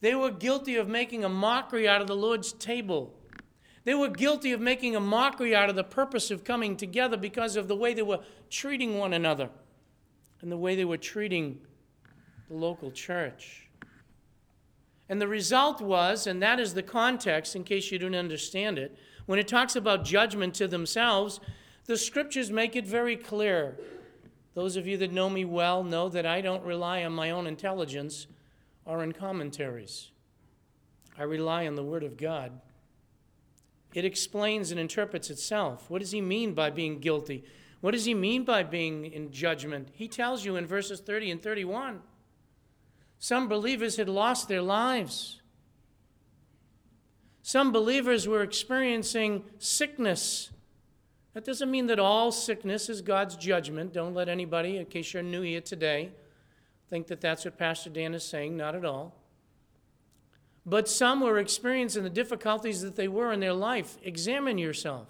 They 0.00 0.14
were 0.14 0.30
guilty 0.30 0.76
of 0.76 0.88
making 0.88 1.24
a 1.24 1.28
mockery 1.28 1.88
out 1.88 2.00
of 2.00 2.06
the 2.06 2.16
Lord's 2.16 2.52
table. 2.52 3.14
They 3.84 3.94
were 3.94 4.08
guilty 4.08 4.52
of 4.52 4.60
making 4.60 4.94
a 4.94 5.00
mockery 5.00 5.56
out 5.56 5.70
of 5.70 5.76
the 5.76 5.84
purpose 5.84 6.30
of 6.30 6.44
coming 6.44 6.76
together 6.76 7.16
because 7.16 7.56
of 7.56 7.68
the 7.68 7.76
way 7.76 7.94
they 7.94 8.02
were 8.02 8.20
treating 8.50 8.98
one 8.98 9.12
another 9.12 9.50
and 10.40 10.52
the 10.52 10.56
way 10.56 10.76
they 10.76 10.84
were 10.84 10.98
treating 10.98 11.58
the 12.48 12.54
local 12.54 12.90
church. 12.90 13.68
And 15.08 15.20
the 15.20 15.28
result 15.28 15.80
was, 15.80 16.26
and 16.26 16.42
that 16.42 16.60
is 16.60 16.74
the 16.74 16.82
context 16.82 17.56
in 17.56 17.64
case 17.64 17.90
you 17.90 17.98
don't 17.98 18.14
understand 18.14 18.78
it, 18.78 18.96
when 19.26 19.38
it 19.38 19.48
talks 19.48 19.74
about 19.74 20.04
judgment 20.04 20.54
to 20.54 20.68
themselves, 20.68 21.40
the 21.86 21.96
scriptures 21.96 22.50
make 22.50 22.76
it 22.76 22.86
very 22.86 23.16
clear. 23.16 23.78
Those 24.54 24.76
of 24.76 24.86
you 24.86 24.96
that 24.98 25.12
know 25.12 25.30
me 25.30 25.44
well 25.44 25.82
know 25.82 26.08
that 26.10 26.26
I 26.26 26.40
don't 26.40 26.62
rely 26.62 27.04
on 27.04 27.12
my 27.12 27.30
own 27.30 27.46
intelligence 27.46 28.26
or 28.88 29.04
in 29.04 29.12
commentaries. 29.12 30.10
I 31.16 31.24
rely 31.24 31.66
on 31.66 31.74
the 31.74 31.84
Word 31.84 32.02
of 32.02 32.16
God. 32.16 32.58
It 33.94 34.06
explains 34.06 34.70
and 34.70 34.80
interprets 34.80 35.28
itself. 35.30 35.90
What 35.90 36.00
does 36.00 36.10
he 36.10 36.22
mean 36.22 36.54
by 36.54 36.70
being 36.70 36.98
guilty? 36.98 37.44
What 37.82 37.92
does 37.92 38.06
he 38.06 38.14
mean 38.14 38.44
by 38.44 38.62
being 38.62 39.04
in 39.04 39.30
judgment? 39.30 39.88
He 39.92 40.08
tells 40.08 40.44
you 40.44 40.56
in 40.56 40.66
verses 40.66 41.00
30 41.00 41.32
and 41.32 41.42
31. 41.42 42.00
Some 43.18 43.46
believers 43.46 43.96
had 43.96 44.08
lost 44.08 44.48
their 44.48 44.62
lives. 44.62 45.42
Some 47.42 47.72
believers 47.72 48.26
were 48.26 48.42
experiencing 48.42 49.44
sickness. 49.58 50.50
That 51.34 51.44
doesn't 51.44 51.70
mean 51.70 51.86
that 51.88 51.98
all 51.98 52.32
sickness 52.32 52.88
is 52.88 53.02
God's 53.02 53.36
judgment. 53.36 53.92
Don't 53.92 54.14
let 54.14 54.28
anybody, 54.28 54.78
in 54.78 54.86
case 54.86 55.12
you're 55.12 55.22
new 55.22 55.42
here 55.42 55.60
today, 55.60 56.10
think 56.88 57.06
that 57.08 57.20
that's 57.20 57.44
what 57.44 57.58
Pastor 57.58 57.90
Dan 57.90 58.14
is 58.14 58.24
saying. 58.24 58.56
Not 58.56 58.74
at 58.74 58.84
all. 58.84 59.14
But 60.64 60.88
some 60.88 61.20
were 61.20 61.38
experiencing 61.38 62.02
the 62.02 62.10
difficulties 62.10 62.82
that 62.82 62.96
they 62.96 63.08
were 63.08 63.32
in 63.32 63.40
their 63.40 63.54
life. 63.54 63.96
Examine 64.02 64.58
yourself. 64.58 65.08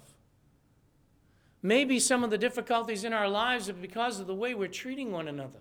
Maybe 1.61 1.99
some 1.99 2.23
of 2.23 2.29
the 2.29 2.37
difficulties 2.37 3.03
in 3.03 3.11
our 3.11 3.27
lives 3.27 3.67
are 3.67 3.73
because 3.73 4.19
of 4.19 4.27
the 4.27 4.35
way 4.35 4.53
we're 4.53 4.69
treating 4.69 5.11
one 5.11 5.27
another, 5.27 5.59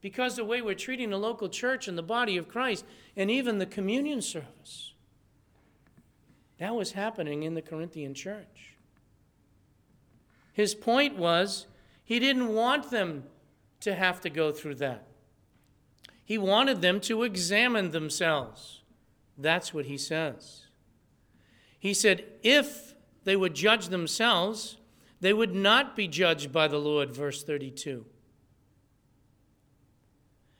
because 0.00 0.32
of 0.32 0.38
the 0.38 0.44
way 0.46 0.60
we're 0.60 0.74
treating 0.74 1.10
the 1.10 1.16
local 1.16 1.48
church 1.48 1.86
and 1.86 1.96
the 1.96 2.02
body 2.02 2.36
of 2.36 2.48
Christ, 2.48 2.84
and 3.16 3.30
even 3.30 3.58
the 3.58 3.66
communion 3.66 4.20
service. 4.20 4.94
That 6.58 6.74
was 6.74 6.92
happening 6.92 7.44
in 7.44 7.54
the 7.54 7.62
Corinthian 7.62 8.14
church. 8.14 8.74
His 10.52 10.74
point 10.74 11.16
was 11.16 11.66
he 12.02 12.18
didn't 12.18 12.48
want 12.48 12.90
them 12.90 13.24
to 13.86 13.94
have 13.94 14.20
to 14.20 14.28
go 14.28 14.50
through 14.50 14.74
that. 14.74 15.06
He 16.24 16.38
wanted 16.38 16.82
them 16.82 17.00
to 17.02 17.22
examine 17.22 17.92
themselves. 17.92 18.82
That's 19.38 19.72
what 19.72 19.86
he 19.86 19.96
says. 19.96 20.66
He 21.78 21.94
said, 21.94 22.24
if 22.42 22.96
they 23.22 23.36
would 23.36 23.54
judge 23.54 23.86
themselves, 23.86 24.78
they 25.20 25.32
would 25.32 25.54
not 25.54 25.94
be 25.94 26.08
judged 26.08 26.50
by 26.50 26.66
the 26.66 26.78
Lord, 26.78 27.12
verse 27.12 27.44
32. 27.44 28.04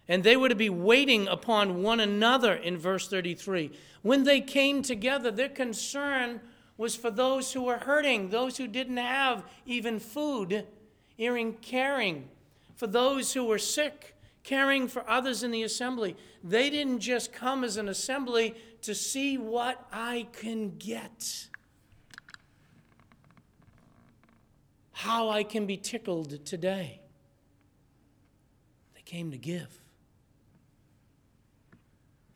And 0.07 0.23
they 0.23 0.37
were 0.37 0.49
to 0.49 0.55
be 0.55 0.71
waiting 0.71 1.27
upon 1.27 1.83
one 1.83 1.99
another 1.99 2.55
in 2.55 2.79
verse 2.79 3.09
33. 3.09 3.73
When 4.03 4.23
they 4.23 4.41
came 4.41 4.83
together, 4.83 5.33
their 5.33 5.49
concern 5.49 6.41
was 6.77 6.95
for 6.95 7.11
those 7.11 7.55
who 7.55 7.63
were 7.63 7.79
hurting, 7.79 8.29
those 8.29 8.57
who 8.57 8.69
didn't 8.69 8.99
have 8.99 9.43
even 9.65 9.99
food, 9.99 10.65
even 11.19 11.55
caring, 11.55 12.29
for 12.77 12.87
those 12.87 13.33
who 13.33 13.45
were 13.45 13.59
sick, 13.59 14.15
caring 14.45 14.87
for 14.87 15.09
others 15.09 15.43
in 15.43 15.51
the 15.51 15.63
assembly. 15.63 16.15
They 16.45 16.71
didn't 16.71 17.01
just 17.01 17.33
come 17.33 17.65
as 17.65 17.77
an 17.79 17.89
assembly 17.89 18.55
to 18.83 18.95
see 18.95 19.37
what 19.37 19.85
I 19.91 20.29
can 20.33 20.77
get, 20.77 21.49
how 24.93 25.31
I 25.31 25.43
can 25.43 25.67
be 25.67 25.77
tickled 25.77 26.45
today. 26.45 27.01
They 28.95 29.03
came 29.03 29.33
to 29.33 29.39
give. 29.39 29.81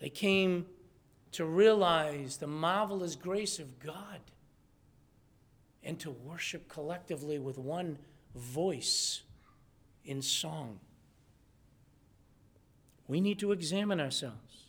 They 0.01 0.09
came 0.09 0.67
to 1.33 1.45
realize 1.45 2.39
the 2.39 2.47
marvelous 2.47 3.15
grace 3.15 3.59
of 3.59 3.79
God 3.79 4.21
and 5.85 5.99
to 6.01 6.11
worship 6.11 6.69
collectively 6.69 7.39
with 7.39 7.59
one 7.59 7.99
voice 8.35 9.23
in 10.11 10.21
song. 10.21 10.81
We 13.07 13.21
need 13.21 13.39
to 13.39 13.53
examine 13.53 14.01
ourselves. 14.01 14.65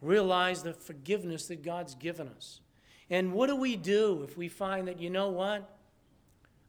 Realize 0.00 0.62
the 0.62 0.72
forgiveness 0.72 1.46
that 1.48 1.62
God's 1.62 1.94
given 1.94 2.28
us. 2.28 2.60
And 3.10 3.32
what 3.32 3.48
do 3.48 3.56
we 3.56 3.76
do 3.76 4.22
if 4.22 4.38
we 4.38 4.48
find 4.48 4.86
that, 4.88 5.00
you 5.00 5.10
know 5.10 5.28
what? 5.28 5.78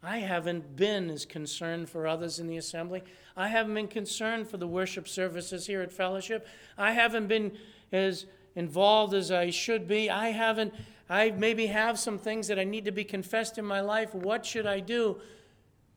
I 0.01 0.17
haven't 0.17 0.75
been 0.75 1.09
as 1.09 1.25
concerned 1.25 1.89
for 1.89 2.07
others 2.07 2.39
in 2.39 2.47
the 2.47 2.57
assembly. 2.57 3.03
I 3.37 3.47
haven't 3.47 3.73
been 3.73 3.87
concerned 3.87 4.47
for 4.47 4.57
the 4.57 4.67
worship 4.67 5.07
services 5.07 5.67
here 5.67 5.81
at 5.81 5.91
Fellowship. 5.91 6.47
I 6.77 6.91
haven't 6.91 7.27
been 7.27 7.51
as 7.91 8.25
involved 8.55 9.13
as 9.13 9.31
I 9.31 9.49
should 9.49 9.87
be. 9.87 10.09
I 10.09 10.29
haven't, 10.29 10.73
I 11.09 11.31
maybe 11.31 11.67
have 11.67 11.99
some 11.99 12.17
things 12.17 12.47
that 12.47 12.59
I 12.59 12.63
need 12.63 12.85
to 12.85 12.91
be 12.91 13.03
confessed 13.03 13.57
in 13.57 13.65
my 13.65 13.81
life. 13.81 14.13
What 14.15 14.45
should 14.45 14.65
I 14.65 14.79
do? 14.79 15.17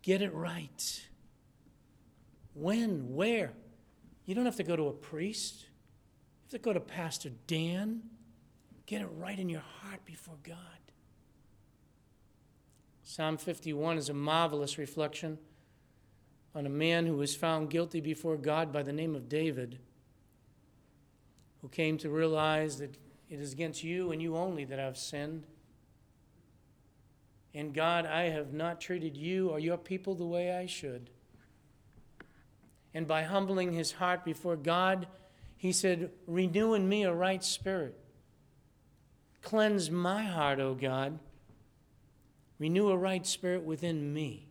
Get 0.03 0.23
it 0.23 0.35
right. 0.35 1.09
When? 2.55 3.15
Where? 3.15 3.53
You 4.25 4.35
don't 4.35 4.45
have 4.45 4.57
to 4.57 4.63
go 4.63 4.77
to 4.77 4.89
a 4.89 4.93
priest. 4.93 5.63
You 5.63 6.45
have 6.45 6.51
to 6.51 6.59
go 6.59 6.73
to 6.73 6.81
Pastor 6.81 7.31
Dan. 7.47 8.03
Get 8.87 9.03
it 9.03 9.09
right 9.17 9.39
in 9.39 9.49
your 9.49 9.63
heart 9.83 10.05
before 10.05 10.37
God. 10.43 10.57
Psalm 13.03 13.39
51 13.39 13.97
is 13.97 14.09
a 14.09 14.15
marvelous 14.15 14.77
reflection 14.77 15.39
on 16.55 16.67
a 16.67 16.71
man 16.71 17.07
who 17.07 17.17
was 17.17 17.35
found 17.35 17.71
guilty 17.71 18.01
before 18.01 18.37
God 18.37 18.73
by 18.73 18.83
the 18.83 18.93
name 18.93 19.15
of 19.15 19.29
David, 19.29 19.79
who 21.63 21.69
came 21.69 21.97
to 21.99 22.11
realize 22.11 22.79
that 22.79 22.97
it 23.31 23.41
is 23.41 23.53
against 23.53 23.85
you 23.85 24.13
and 24.13 24.21
you 24.21 24.37
only 24.37 24.65
that 24.65 24.81
I've 24.81 24.99
sinned. 24.99 25.47
And 27.59 27.75
God, 27.75 28.07
I 28.07 28.29
have 28.29 28.53
not 28.53 28.81
treated 28.81 29.17
you 29.17 29.49
or 29.49 29.59
your 29.59 29.77
people 29.77 30.15
the 30.15 30.25
way 30.25 30.57
I 30.57 30.67
should. 30.67 31.11
And 32.95 33.05
by 33.05 33.25
humbling 33.25 33.73
his 33.73 33.91
heart 33.91 34.25
before 34.25 34.55
God, 34.55 35.09
he 35.57 35.73
said, 35.73 36.13
Renew 36.29 36.75
in 36.75 36.89
me 36.89 37.03
a 37.03 37.13
right 37.13 37.43
spirit. 37.43 37.99
Cleanse 39.43 39.91
my 39.91 40.23
heart, 40.23 40.61
O 40.61 40.75
God. 40.75 41.19
Renew 42.61 42.91
a 42.91 42.97
right 42.97 43.27
spirit 43.27 43.65
within 43.65 44.15
me. 44.15 44.47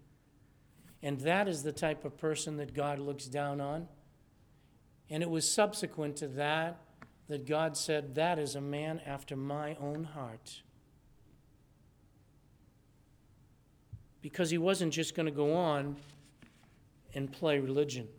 And 1.02 1.22
that 1.22 1.48
is 1.48 1.64
the 1.64 1.72
type 1.72 2.04
of 2.04 2.18
person 2.18 2.58
that 2.58 2.74
God 2.74 3.00
looks 3.00 3.28
down 3.28 3.62
on. 3.62 3.88
And 5.10 5.24
it 5.24 5.30
was 5.30 5.50
subsequent 5.50 6.18
to 6.18 6.28
that 6.28 6.82
that 7.30 7.46
God 7.46 7.78
said, 7.78 8.16
That 8.16 8.38
is 8.38 8.56
a 8.56 8.62
man 8.62 9.00
after 9.06 9.38
my 9.38 9.78
own 9.80 10.04
heart. 10.04 10.62
Because 14.28 14.50
he 14.50 14.58
wasn't 14.58 14.92
just 14.92 15.16
going 15.16 15.26
to 15.26 15.32
go 15.32 15.54
on 15.54 15.96
and 17.14 17.32
play 17.32 17.60
religion, 17.60 18.10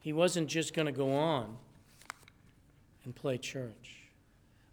he 0.00 0.12
wasn't 0.12 0.46
just 0.46 0.74
going 0.74 0.84
to 0.84 0.92
go 0.92 1.10
on 1.10 1.56
and 3.02 3.14
play 3.14 3.38
church. 3.38 4.10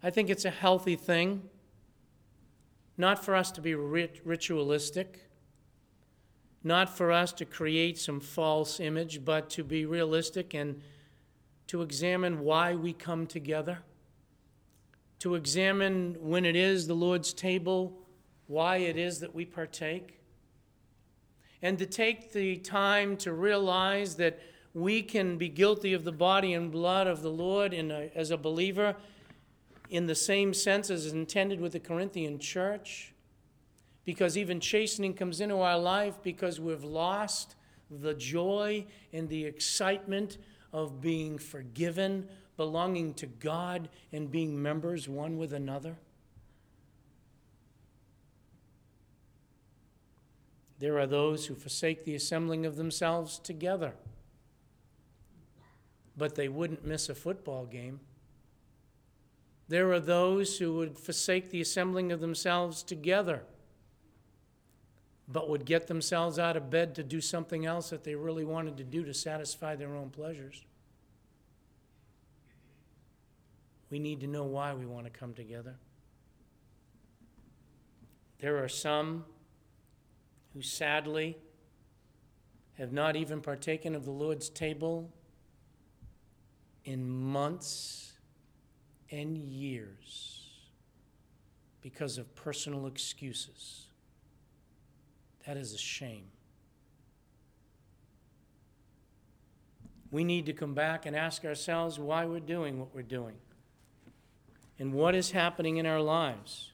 I 0.02 0.10
think 0.10 0.28
it's 0.28 0.44
a 0.44 0.50
healthy 0.50 0.96
thing, 0.96 1.48
not 2.98 3.24
for 3.24 3.34
us 3.34 3.50
to 3.52 3.62
be 3.62 3.74
rit- 3.74 4.20
ritualistic, 4.22 5.30
not 6.62 6.94
for 6.94 7.10
us 7.10 7.32
to 7.32 7.46
create 7.46 7.96
some 7.98 8.20
false 8.20 8.80
image, 8.80 9.24
but 9.24 9.48
to 9.48 9.64
be 9.64 9.86
realistic 9.86 10.52
and 10.52 10.82
to 11.68 11.80
examine 11.80 12.40
why 12.40 12.74
we 12.74 12.92
come 12.92 13.26
together, 13.26 13.78
to 15.20 15.34
examine 15.34 16.16
when 16.20 16.44
it 16.44 16.54
is 16.54 16.86
the 16.86 16.94
Lord's 16.94 17.32
table, 17.32 18.03
why 18.46 18.76
it 18.76 18.96
is 18.96 19.20
that 19.20 19.34
we 19.34 19.44
partake, 19.44 20.20
and 21.62 21.78
to 21.78 21.86
take 21.86 22.32
the 22.32 22.56
time 22.58 23.16
to 23.16 23.32
realize 23.32 24.16
that 24.16 24.38
we 24.74 25.02
can 25.02 25.38
be 25.38 25.48
guilty 25.48 25.94
of 25.94 26.04
the 26.04 26.12
body 26.12 26.52
and 26.52 26.70
blood 26.70 27.06
of 27.06 27.22
the 27.22 27.30
Lord 27.30 27.72
a, 27.72 28.10
as 28.14 28.30
a 28.30 28.36
believer 28.36 28.96
in 29.88 30.06
the 30.06 30.14
same 30.14 30.52
sense 30.52 30.90
as 30.90 31.06
intended 31.12 31.60
with 31.60 31.72
the 31.72 31.80
Corinthian 31.80 32.38
church. 32.38 33.12
Because 34.04 34.36
even 34.36 34.60
chastening 34.60 35.14
comes 35.14 35.40
into 35.40 35.58
our 35.60 35.78
life 35.78 36.18
because 36.22 36.60
we've 36.60 36.84
lost 36.84 37.54
the 37.90 38.14
joy 38.14 38.84
and 39.12 39.28
the 39.28 39.44
excitement 39.44 40.36
of 40.72 41.00
being 41.00 41.38
forgiven, 41.38 42.28
belonging 42.56 43.14
to 43.14 43.26
God, 43.26 43.88
and 44.12 44.30
being 44.30 44.60
members 44.60 45.08
one 45.08 45.38
with 45.38 45.52
another. 45.52 45.96
There 50.78 50.98
are 50.98 51.06
those 51.06 51.46
who 51.46 51.54
forsake 51.54 52.04
the 52.04 52.14
assembling 52.14 52.66
of 52.66 52.76
themselves 52.76 53.38
together, 53.38 53.94
but 56.16 56.34
they 56.34 56.48
wouldn't 56.48 56.84
miss 56.84 57.08
a 57.08 57.14
football 57.14 57.64
game. 57.64 58.00
There 59.68 59.92
are 59.92 60.00
those 60.00 60.58
who 60.58 60.74
would 60.76 60.98
forsake 60.98 61.50
the 61.50 61.60
assembling 61.60 62.12
of 62.12 62.20
themselves 62.20 62.82
together, 62.82 63.42
but 65.26 65.48
would 65.48 65.64
get 65.64 65.86
themselves 65.86 66.38
out 66.38 66.56
of 66.56 66.70
bed 66.70 66.94
to 66.96 67.02
do 67.02 67.20
something 67.20 67.64
else 67.64 67.90
that 67.90 68.04
they 68.04 68.14
really 68.14 68.44
wanted 68.44 68.76
to 68.76 68.84
do 68.84 69.04
to 69.04 69.14
satisfy 69.14 69.74
their 69.74 69.94
own 69.94 70.10
pleasures. 70.10 70.64
We 73.90 73.98
need 73.98 74.20
to 74.20 74.26
know 74.26 74.44
why 74.44 74.74
we 74.74 74.86
want 74.86 75.06
to 75.06 75.10
come 75.10 75.34
together. 75.34 75.76
There 78.40 78.62
are 78.62 78.68
some 78.68 79.24
who 80.54 80.62
sadly 80.62 81.36
have 82.78 82.92
not 82.92 83.16
even 83.16 83.40
partaken 83.40 83.94
of 83.94 84.04
the 84.04 84.10
Lord's 84.10 84.48
table 84.48 85.12
in 86.84 87.08
months 87.08 88.12
and 89.10 89.36
years 89.36 90.48
because 91.80 92.18
of 92.18 92.34
personal 92.34 92.86
excuses. 92.86 93.86
That 95.46 95.56
is 95.56 95.74
a 95.74 95.78
shame. 95.78 96.24
We 100.10 100.24
need 100.24 100.46
to 100.46 100.52
come 100.52 100.74
back 100.74 101.06
and 101.06 101.16
ask 101.16 101.44
ourselves 101.44 101.98
why 101.98 102.24
we're 102.24 102.40
doing 102.40 102.78
what 102.78 102.94
we're 102.94 103.02
doing 103.02 103.34
and 104.78 104.92
what 104.92 105.14
is 105.14 105.32
happening 105.32 105.76
in 105.76 105.86
our 105.86 106.00
lives. 106.00 106.72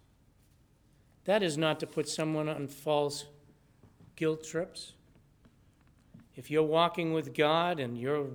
That 1.24 1.42
is 1.42 1.56
not 1.56 1.80
to 1.80 1.86
put 1.86 2.08
someone 2.08 2.48
on 2.48 2.68
false 2.68 3.24
guilt 4.20 4.44
trips. 4.44 4.92
If 6.36 6.50
you're 6.50 6.62
walking 6.62 7.14
with 7.14 7.32
God 7.32 7.80
and 7.80 7.96
you're 7.96 8.26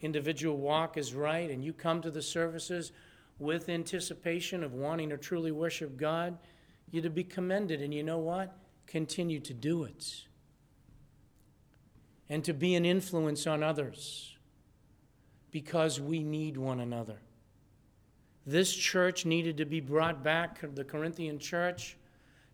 individual 0.00 0.56
walk 0.56 0.96
is 0.96 1.12
right 1.12 1.50
and 1.50 1.62
you 1.62 1.74
come 1.74 2.00
to 2.00 2.10
the 2.10 2.22
services 2.22 2.90
with 3.38 3.68
anticipation 3.68 4.64
of 4.64 4.72
wanting 4.72 5.10
to 5.10 5.18
truly 5.18 5.52
worship 5.52 5.98
God, 5.98 6.38
you're 6.90 7.02
to 7.02 7.10
be 7.10 7.22
commended. 7.22 7.82
And 7.82 7.92
you 7.92 8.02
know 8.02 8.16
what? 8.16 8.56
Continue 8.86 9.38
to 9.40 9.52
do 9.52 9.84
it. 9.84 10.24
And 12.30 12.42
to 12.44 12.54
be 12.54 12.74
an 12.74 12.86
influence 12.86 13.46
on 13.46 13.62
others 13.62 14.34
because 15.50 16.00
we 16.00 16.22
need 16.22 16.56
one 16.56 16.80
another. 16.80 17.18
This 18.46 18.74
church 18.74 19.26
needed 19.26 19.58
to 19.58 19.66
be 19.66 19.80
brought 19.80 20.24
back, 20.24 20.64
the 20.74 20.84
Corinthian 20.84 21.38
church, 21.38 21.98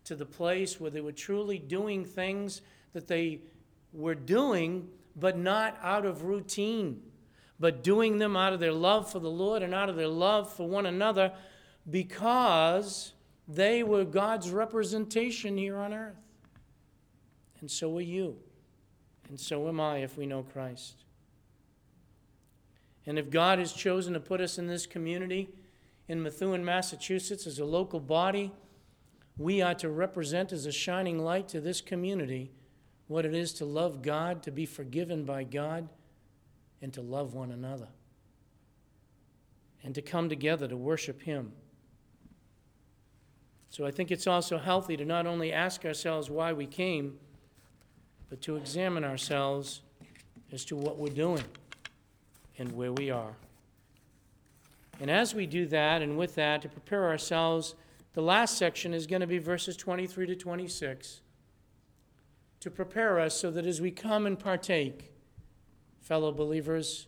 to 0.07 0.15
the 0.15 0.25
place 0.25 0.79
where 0.79 0.91
they 0.91 1.01
were 1.01 1.11
truly 1.11 1.59
doing 1.59 2.03
things 2.05 2.61
that 2.93 3.07
they 3.07 3.41
were 3.93 4.15
doing, 4.15 4.87
but 5.15 5.37
not 5.37 5.77
out 5.81 6.05
of 6.05 6.23
routine 6.23 7.01
but 7.59 7.83
doing 7.83 8.17
them 8.17 8.35
out 8.35 8.53
of 8.53 8.59
their 8.59 8.73
love 8.73 9.11
for 9.11 9.19
the 9.19 9.29
Lord 9.29 9.63
and 9.63 9.73
out 9.73 9.89
of 9.89 9.95
their 9.95 10.07
love 10.07 10.51
for 10.51 10.67
one 10.67 10.85
another 10.85 11.33
because 11.89 13.13
they 13.47 13.81
were 13.83 14.03
God's 14.03 14.51
representation 14.51 15.57
here 15.57 15.77
on 15.77 15.93
earth. 15.93 16.15
And 17.61 17.71
so 17.71 17.95
are 17.97 18.01
you. 18.01 18.37
And 19.29 19.39
so 19.39 19.67
am 19.67 19.79
I 19.79 19.97
if 19.99 20.17
we 20.17 20.25
know 20.25 20.43
Christ. 20.43 21.03
And 23.05 23.17
if 23.17 23.29
God 23.29 23.57
has 23.59 23.73
chosen 23.73 24.13
to 24.13 24.19
put 24.19 24.41
us 24.41 24.57
in 24.57 24.67
this 24.67 24.85
community 24.85 25.49
in 26.07 26.21
Methuen, 26.21 26.63
Massachusetts, 26.63 27.47
as 27.47 27.57
a 27.57 27.65
local 27.65 27.99
body, 27.99 28.51
we 29.37 29.61
are 29.61 29.75
to 29.75 29.89
represent 29.89 30.51
as 30.51 30.65
a 30.65 30.71
shining 30.71 31.19
light 31.19 31.47
to 31.49 31.61
this 31.61 31.81
community 31.81 32.51
what 33.07 33.25
it 33.25 33.33
is 33.33 33.53
to 33.53 33.65
love 33.65 34.01
God, 34.01 34.43
to 34.43 34.51
be 34.51 34.65
forgiven 34.65 35.23
by 35.23 35.43
God, 35.43 35.87
and 36.81 36.93
to 36.93 37.01
love 37.01 37.33
one 37.33 37.51
another 37.51 37.87
and 39.83 39.95
to 39.95 40.01
come 40.01 40.27
together 40.27 40.67
to 40.67 40.75
worship 40.75 41.21
Him. 41.21 41.53
So 43.69 43.85
I 43.85 43.91
think 43.91 44.11
it's 44.11 44.27
also 44.27 44.57
healthy 44.57 44.97
to 44.97 45.05
not 45.05 45.25
only 45.25 45.53
ask 45.53 45.85
ourselves 45.85 46.29
why 46.29 46.51
we 46.51 46.65
came, 46.65 47.17
but 48.29 48.41
to 48.41 48.57
examine 48.57 49.05
ourselves 49.05 49.81
as 50.51 50.65
to 50.65 50.75
what 50.75 50.97
we're 50.97 51.13
doing 51.13 51.43
and 52.57 52.71
where 52.73 52.91
we 52.91 53.11
are. 53.11 53.35
And 54.99 55.11
as 55.11 55.33
we 55.35 55.45
do 55.45 55.67
that, 55.67 56.01
and 56.01 56.17
with 56.17 56.35
that, 56.35 56.63
to 56.63 56.69
prepare 56.69 57.05
ourselves, 57.05 57.75
the 58.17 58.23
last 58.23 58.57
section 58.57 58.95
is 58.95 59.05
going 59.05 59.19
to 59.19 59.27
be 59.27 59.37
verses 59.37 59.77
23 59.77 60.25
to 60.25 60.35
26 60.35 61.21
to 62.59 62.71
prepare 62.71 63.19
us 63.19 63.39
so 63.39 63.51
that 63.51 63.67
as 63.67 63.79
we 63.79 63.91
come 63.91 64.25
and 64.25 64.39
partake, 64.39 65.13
fellow 66.01 66.31
believers, 66.31 67.05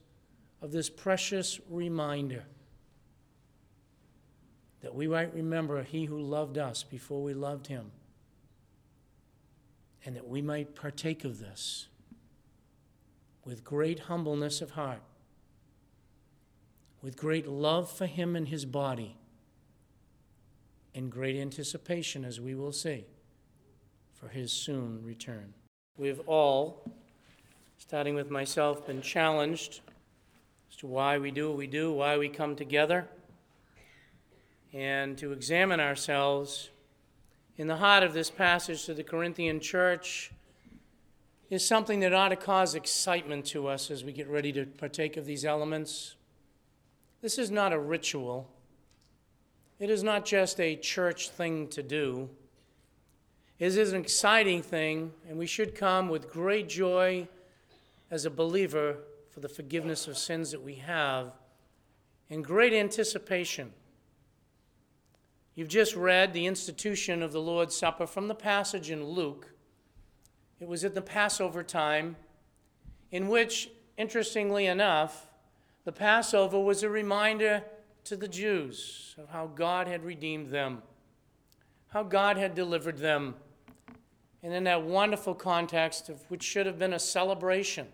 of 0.62 0.72
this 0.72 0.88
precious 0.88 1.60
reminder 1.68 2.44
that 4.82 4.94
we 4.94 5.08
might 5.08 5.34
remember 5.34 5.82
He 5.82 6.06
who 6.06 6.20
loved 6.20 6.60
us 6.60 6.84
before 6.84 7.24
we 7.24 7.34
loved 7.34 7.66
Him, 7.66 7.90
and 10.06 10.16
that 10.16 10.28
we 10.28 10.44
might 10.44 10.76
partake 10.76 11.26
of 11.26 11.40
this 11.40 11.88
with 13.44 13.64
great 13.64 14.02
humbleness 14.02 14.62
of 14.62 14.70
heart, 14.70 15.02
with 17.02 17.18
great 17.18 17.48
love 17.48 17.90
for 17.90 18.06
Him 18.06 18.36
and 18.36 18.50
His 18.50 18.64
body, 18.64 19.16
and 20.96 21.12
great 21.12 21.36
anticipation, 21.36 22.26
as 22.26 22.40
we 22.40 22.56
will 22.56 22.72
see, 22.72 23.06
for 24.14 24.28
His 24.28 24.52
soon 24.52 25.04
return. 25.04 25.54
We've 25.98 26.22
all, 26.28 26.90
starting 27.78 28.16
with 28.16 28.30
myself, 28.30 28.88
been 28.88 29.02
challenged 29.02 29.82
as 30.70 30.78
to 30.78 30.88
why 30.88 31.18
we 31.18 31.32
do 31.32 31.50
what 31.50 31.58
we 31.58 31.68
do, 31.68 31.92
why 31.92 32.18
we 32.18 32.30
come 32.30 32.56
together, 32.56 33.08
and 34.74 35.18
to 35.18 35.32
examine 35.32 35.80
ourselves 35.80 36.70
in 37.58 37.68
the 37.68 37.76
heart 37.76 38.04
of 38.04 38.14
this 38.14 38.30
passage 38.30 38.86
to 38.86 38.94
the 38.94 39.04
Corinthian 39.04 39.60
church 39.60 40.32
is 41.50 41.66
something 41.66 42.00
that 42.00 42.14
ought 42.14 42.30
to 42.30 42.36
cause 42.36 42.76
excitement 42.76 43.46
to 43.48 43.68
us 43.68 43.90
as 43.90 44.04
we 44.04 44.14
get 44.14 44.30
ready 44.30 44.54
to 44.54 44.66
partake 44.66 45.18
of 45.18 45.26
these 45.26 45.44
elements. 45.44 46.16
This 47.22 47.38
is 47.38 47.50
not 47.50 47.74
a 47.74 47.80
ritual. 47.80 48.50
It 49.80 49.90
is 49.90 50.04
not 50.04 50.26
just 50.26 50.60
a 50.60 50.76
church 50.76 51.30
thing 51.30 51.70
to 51.70 51.82
do. 51.82 52.30
It 53.60 53.78
is 53.78 53.94
an 53.94 54.02
exciting 54.02 54.62
thing, 54.62 55.14
and 55.28 55.38
we 55.38 55.46
should 55.46 55.74
come 55.74 56.10
with 56.10 56.30
great 56.30 56.68
joy 56.68 57.30
as 58.12 58.26
a 58.26 58.30
believer 58.30 58.98
for 59.30 59.40
the 59.40 59.48
forgiveness 59.48 60.08
of 60.08 60.18
sins 60.18 60.52
that 60.52 60.62
we 60.62 60.76
have 60.76 61.34
in 62.30 62.42
great 62.42 62.74
anticipation. 62.74 63.72
You've 65.56 65.70
just 65.70 65.96
read 65.96 66.34
the 66.34 66.46
institution 66.46 67.24
of 67.24 67.32
the 67.32 67.42
Lord's 67.42 67.76
Supper 67.76 68.06
from 68.06 68.28
the 68.28 68.36
passage 68.36 68.92
in 68.92 69.04
Luke. 69.04 69.54
It 70.60 70.68
was 70.68 70.84
at 70.84 70.94
the 70.94 71.02
Passover 71.02 71.64
time, 71.64 72.18
in 73.12 73.30
which, 73.30 73.70
interestingly 73.98 74.66
enough, 74.68 75.28
the 75.86 75.92
Passover 75.92 76.60
was 76.60 76.84
a 76.84 76.90
reminder 76.90 77.64
to 78.10 78.18
the 78.18 78.28
Jews 78.28 79.14
of 79.20 79.30
how 79.30 79.46
God 79.46 79.88
had 79.88 80.04
redeemed 80.04 80.50
them, 80.50 80.82
how 81.90 82.02
God 82.02 82.38
had 82.38 82.56
delivered 82.56 82.98
them. 82.98 83.36
And 84.42 84.52
in 84.52 84.64
that 84.64 84.82
wonderful 84.82 85.36
context 85.36 86.10
of 86.10 86.24
which 86.28 86.42
should 86.42 86.66
have 86.66 86.80
been 86.80 86.94
a 86.94 87.00
celebration, 87.00 87.88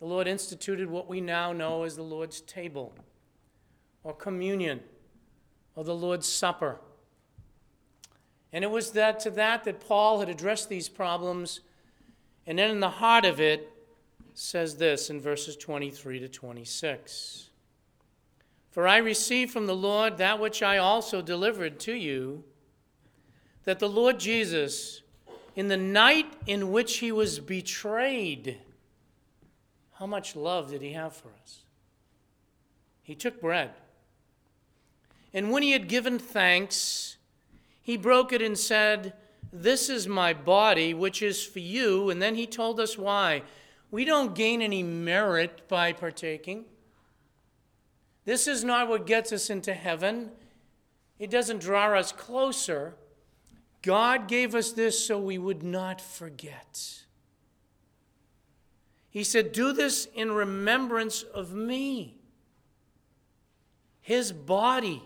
the 0.00 0.06
Lord 0.06 0.26
instituted 0.26 0.90
what 0.90 1.08
we 1.08 1.20
now 1.20 1.52
know 1.52 1.84
as 1.84 1.94
the 1.94 2.02
Lord's 2.02 2.40
table 2.40 2.92
or 4.02 4.12
communion 4.12 4.80
or 5.76 5.84
the 5.84 5.94
Lord's 5.94 6.26
Supper. 6.26 6.80
And 8.52 8.64
it 8.64 8.70
was 8.72 8.90
that 8.90 9.20
to 9.20 9.30
that 9.30 9.62
that 9.64 9.86
Paul 9.86 10.18
had 10.18 10.28
addressed 10.28 10.68
these 10.68 10.88
problems. 10.88 11.60
And 12.44 12.58
then 12.58 12.70
in 12.70 12.80
the 12.80 12.90
heart 12.90 13.24
of 13.24 13.40
it 13.40 13.70
says 14.32 14.78
this 14.78 15.10
in 15.10 15.20
verses 15.20 15.56
23 15.56 16.18
to 16.18 16.28
26. 16.28 17.50
For 18.74 18.88
I 18.88 18.96
received 18.96 19.52
from 19.52 19.66
the 19.66 19.76
Lord 19.76 20.18
that 20.18 20.40
which 20.40 20.60
I 20.60 20.78
also 20.78 21.22
delivered 21.22 21.78
to 21.78 21.92
you, 21.92 22.42
that 23.62 23.78
the 23.78 23.88
Lord 23.88 24.18
Jesus, 24.18 25.02
in 25.54 25.68
the 25.68 25.76
night 25.76 26.26
in 26.48 26.72
which 26.72 26.96
he 26.96 27.12
was 27.12 27.38
betrayed, 27.38 28.58
how 29.92 30.06
much 30.06 30.34
love 30.34 30.72
did 30.72 30.82
he 30.82 30.90
have 30.90 31.14
for 31.14 31.28
us? 31.40 31.60
He 33.04 33.14
took 33.14 33.40
bread. 33.40 33.70
And 35.32 35.52
when 35.52 35.62
he 35.62 35.70
had 35.70 35.86
given 35.86 36.18
thanks, 36.18 37.16
he 37.80 37.96
broke 37.96 38.32
it 38.32 38.42
and 38.42 38.58
said, 38.58 39.12
This 39.52 39.88
is 39.88 40.08
my 40.08 40.34
body, 40.34 40.92
which 40.94 41.22
is 41.22 41.44
for 41.44 41.60
you. 41.60 42.10
And 42.10 42.20
then 42.20 42.34
he 42.34 42.44
told 42.48 42.80
us 42.80 42.98
why. 42.98 43.44
We 43.92 44.04
don't 44.04 44.34
gain 44.34 44.60
any 44.60 44.82
merit 44.82 45.68
by 45.68 45.92
partaking. 45.92 46.64
This 48.24 48.48
is 48.48 48.64
not 48.64 48.88
what 48.88 49.06
gets 49.06 49.32
us 49.32 49.50
into 49.50 49.74
heaven, 49.74 50.30
it 51.18 51.30
doesn't 51.30 51.60
draw 51.60 51.96
us 51.96 52.12
closer. 52.12 52.96
God 53.82 54.28
gave 54.28 54.54
us 54.54 54.72
this 54.72 55.06
so 55.06 55.18
we 55.18 55.36
would 55.36 55.62
not 55.62 56.00
forget. 56.00 57.04
He 59.10 59.22
said, 59.22 59.52
Do 59.52 59.72
this 59.72 60.08
in 60.14 60.32
remembrance 60.32 61.22
of 61.22 61.52
me. 61.52 62.16
His 64.00 64.32
body 64.32 65.02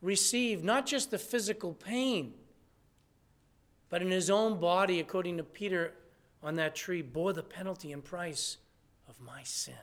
received 0.00 0.64
not 0.64 0.86
just 0.86 1.10
the 1.10 1.18
physical 1.18 1.74
pain, 1.74 2.32
but 3.90 4.02
in 4.02 4.10
his 4.10 4.30
own 4.30 4.58
body, 4.58 5.00
according 5.00 5.36
to 5.36 5.44
Peter 5.44 5.92
on 6.42 6.54
that 6.56 6.74
tree, 6.74 7.02
bore 7.02 7.32
the 7.32 7.42
penalty 7.42 7.92
and 7.92 8.02
price 8.02 8.56
of 9.08 9.20
my 9.20 9.42
sin. 9.42 9.74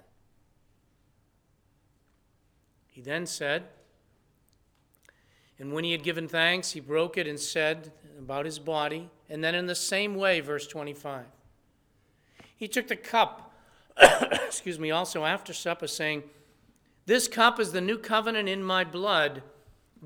He 2.99 3.03
then 3.03 3.27
said, 3.27 3.63
and 5.57 5.71
when 5.71 5.85
he 5.85 5.93
had 5.93 6.03
given 6.03 6.27
thanks, 6.27 6.71
he 6.71 6.81
broke 6.81 7.17
it 7.17 7.27
and 7.27 7.39
said 7.39 7.93
about 8.17 8.43
his 8.43 8.59
body. 8.59 9.09
And 9.29 9.41
then, 9.41 9.55
in 9.55 9.67
the 9.67 9.73
same 9.73 10.15
way, 10.15 10.41
verse 10.41 10.67
25, 10.67 11.23
he 12.57 12.67
took 12.67 12.89
the 12.89 12.97
cup, 12.97 13.53
excuse 14.33 14.77
me, 14.77 14.91
also 14.91 15.23
after 15.23 15.53
supper, 15.53 15.87
saying, 15.87 16.23
This 17.05 17.29
cup 17.29 17.57
is 17.57 17.71
the 17.71 17.79
new 17.79 17.97
covenant 17.97 18.49
in 18.49 18.61
my 18.61 18.83
blood. 18.83 19.43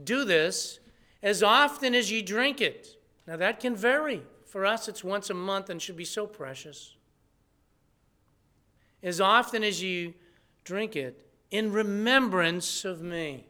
Do 0.03 0.23
this 0.23 0.79
as 1.23 1.41
often 1.41 1.95
as 1.95 2.11
ye 2.11 2.21
drink 2.21 2.61
it. 2.61 2.95
Now 3.25 3.37
that 3.37 3.59
can 3.59 3.75
vary. 3.75 4.21
For 4.45 4.67
us, 4.67 4.87
it's 4.87 5.03
once 5.03 5.31
a 5.31 5.33
month 5.33 5.71
and 5.71 5.81
should 5.81 5.97
be 5.97 6.05
so 6.05 6.27
precious. 6.27 6.93
As 9.01 9.19
often 9.19 9.63
as 9.63 9.81
you 9.81 10.13
drink 10.63 10.95
it, 10.95 11.23
in 11.53 11.71
remembrance 11.71 12.83
of 12.83 13.03
me. 13.03 13.45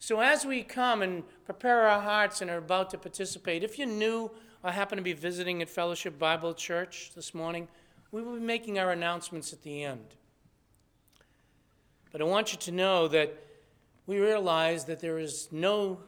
So, 0.00 0.20
as 0.20 0.44
we 0.44 0.64
come 0.64 1.00
and 1.00 1.22
prepare 1.44 1.86
our 1.86 2.00
hearts 2.00 2.42
and 2.42 2.50
are 2.50 2.58
about 2.58 2.90
to 2.90 2.98
participate, 2.98 3.62
if 3.62 3.78
you're 3.78 3.86
new 3.86 4.32
or 4.64 4.72
happen 4.72 4.96
to 4.98 5.02
be 5.02 5.12
visiting 5.12 5.62
at 5.62 5.70
Fellowship 5.70 6.18
Bible 6.18 6.54
Church 6.54 7.12
this 7.14 7.32
morning, 7.32 7.68
we 8.10 8.20
will 8.20 8.34
be 8.34 8.40
making 8.40 8.80
our 8.80 8.90
announcements 8.90 9.52
at 9.52 9.62
the 9.62 9.84
end. 9.84 10.16
But 12.10 12.20
I 12.20 12.24
want 12.24 12.52
you 12.52 12.58
to 12.58 12.72
know 12.72 13.06
that 13.06 13.32
we 14.06 14.18
realize 14.18 14.84
that 14.86 14.98
there 14.98 15.18
is 15.20 15.48
no 15.52 16.00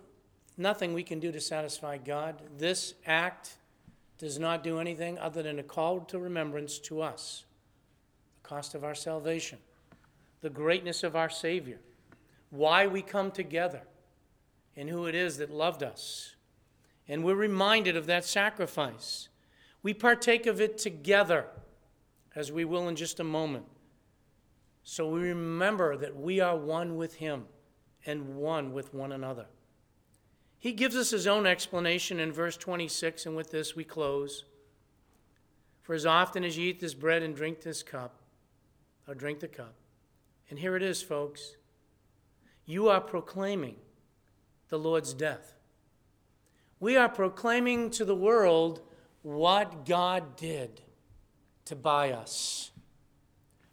nothing 0.59 0.93
we 0.93 1.05
can 1.05 1.21
do 1.21 1.31
to 1.31 1.41
satisfy 1.41 1.99
God. 1.99 2.43
This 2.59 2.95
act 3.07 3.55
does 4.19 4.41
not 4.41 4.65
do 4.65 4.81
anything 4.81 5.19
other 5.21 5.43
than 5.43 5.61
a 5.61 5.63
call 5.63 6.01
to 6.01 6.19
remembrance 6.19 6.81
to 6.81 7.01
us 7.01 7.45
the 8.43 8.49
cost 8.49 8.75
of 8.75 8.83
our 8.83 8.95
salvation, 8.95 9.59
the 10.41 10.51
greatness 10.51 11.03
of 11.03 11.17
our 11.17 11.31
Savior, 11.31 11.79
why 12.51 12.87
we 12.87 13.03
come 13.03 13.31
together, 13.31 13.83
and 14.77 14.89
who 14.89 15.07
it 15.07 15.15
is 15.15 15.39
that 15.39 15.51
loved 15.51 15.83
us. 15.83 16.35
And 17.09 17.25
we're 17.25 17.35
reminded 17.35 17.97
of 17.97 18.07
that 18.07 18.25
sacrifice. 18.25 19.29
We 19.83 19.95
partake 19.95 20.47
of 20.47 20.61
it 20.61 20.79
together, 20.79 21.47
as 22.35 22.53
we 22.53 22.65
will 22.65 22.89
in 22.89 22.97
just 22.97 23.21
a 23.21 23.25
moment. 23.25 23.67
So 24.83 25.09
we 25.09 25.21
remember 25.21 25.97
that 25.97 26.17
we 26.17 26.41
are 26.41 26.57
one 26.57 26.97
with 26.97 27.15
Him 27.15 27.47
and 28.05 28.37
one 28.37 28.73
with 28.73 28.95
one 28.95 29.13
another. 29.13 29.47
He 30.59 30.73
gives 30.73 30.97
us 30.97 31.11
his 31.11 31.27
own 31.27 31.47
explanation 31.47 32.19
in 32.19 32.33
verse 32.33 32.57
26, 32.57 33.27
and 33.27 33.37
with 33.37 33.51
this 33.51 33.77
we 33.77 33.85
close. 33.85 34.45
For 35.83 35.95
as 35.95 36.07
often 36.07 36.45
as 36.45 36.57
you 36.57 36.69
eat 36.69 36.81
this 36.81 36.95
bread 36.95 37.23
and 37.23 37.37
drink 37.37 37.61
this 37.61 37.83
cup, 37.83 38.21
or 39.07 39.15
drink 39.15 39.41
the 39.41 39.49
cup, 39.49 39.75
and 40.51 40.59
here 40.59 40.77
it 40.77 40.83
is, 40.83 41.03
folks, 41.03 41.57
you 42.65 42.89
are 42.89 43.01
proclaiming 43.01 43.77
the 44.69 44.79
Lord's 44.79 45.15
death. 45.15 45.55
We 46.81 46.97
are 46.97 47.09
proclaiming 47.09 47.91
to 47.91 48.05
the 48.05 48.15
world 48.15 48.81
what 49.23 49.87
God 49.87 50.37
did 50.37 50.83
to 51.65 51.75
buy 51.75 52.13
us, 52.13 52.71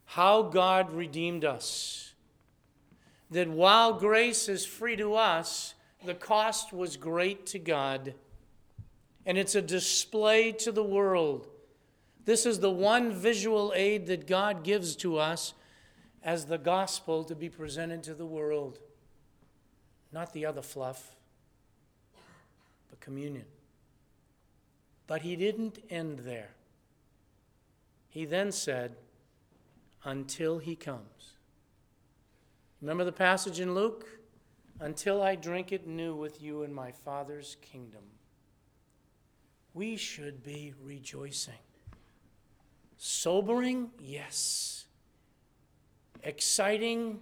how 0.05 0.43
God 0.43 0.93
redeemed 0.93 1.45
us 1.45 2.03
that 3.34 3.49
while 3.49 3.93
grace 3.93 4.47
is 4.47 4.65
free 4.65 4.95
to 4.95 5.15
us, 5.15 5.74
the 6.05 6.13
cost 6.13 6.71
was 6.71 6.97
great 6.97 7.45
to 7.47 7.59
God. 7.59 8.13
And 9.26 9.38
it's 9.38 9.55
a 9.55 9.61
display 9.61 10.51
to 10.53 10.71
the 10.71 10.84
world. 10.84 11.47
This 12.26 12.45
is 12.45 12.59
the 12.59 12.71
one 12.71 13.11
visual 13.11 13.74
aid 13.76 14.05
that 14.07 14.28
God 14.28 14.63
gives 14.63 14.95
to 14.97 15.17
us 15.17 15.53
as 16.24 16.45
the 16.45 16.57
gospel 16.57 17.24
to 17.26 17.36
be 17.36 17.49
presented 17.49 18.03
to 18.03 18.13
the 18.13 18.26
world. 18.26 18.80
Not 20.11 20.34
the 20.34 20.45
other 20.45 20.61
fluff, 20.61 21.15
but 22.89 22.99
communion. 22.99 23.45
But 25.07 25.21
he 25.21 25.36
didn't 25.36 25.80
end 25.89 26.19
there. 26.19 26.51
He 28.09 28.26
then 28.26 28.51
said, 28.51 28.95
until 30.03 30.59
he 30.59 30.76
comes. 30.76 31.34
Remember 32.82 33.03
the 33.03 33.11
passage 33.11 33.59
in 33.59 33.74
Luke? 33.74 34.05
until 34.80 35.21
I 35.21 35.36
drink 35.36 35.71
it 35.71 35.88
new 35.88 36.15
with 36.15 36.41
you 36.41 36.63
in 36.63 36.74
my 36.74 36.91
Father's 36.91 37.57
kingdom. 37.61 38.01
We 39.74 39.95
should 39.95 40.43
be 40.43 40.74
rejoicing. 40.84 41.53
Sobering? 42.97 43.91
Yes. 43.99 44.82
Exciting? 46.24 47.19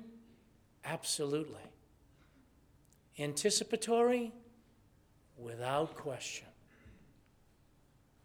Absolutely. 0.86 1.62
Anticipatory? 3.18 4.32
Without 5.38 5.95
question. 5.95 6.47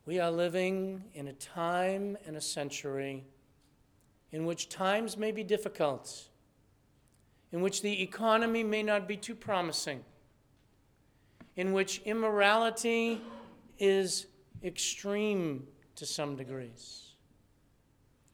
We 0.05 0.21
are 0.21 0.31
living 0.31 1.03
in 1.15 1.29
a 1.29 1.33
time 1.33 2.17
and 2.27 2.37
a 2.37 2.41
century 2.41 3.25
in 4.33 4.45
which 4.45 4.69
times 4.69 5.17
may 5.17 5.33
be 5.33 5.43
difficult, 5.43 6.29
in 7.53 7.63
which 7.63 7.81
the 7.81 8.03
economy 8.03 8.63
may 8.63 8.83
not 8.83 9.09
be 9.09 9.17
too 9.17 9.35
promising, 9.35 10.05
in 11.57 11.73
which 11.73 12.03
immorality 12.05 13.21
is 13.79 14.27
extreme 14.63 15.67
to 15.95 16.05
some 16.05 16.37
degrees. 16.37 17.15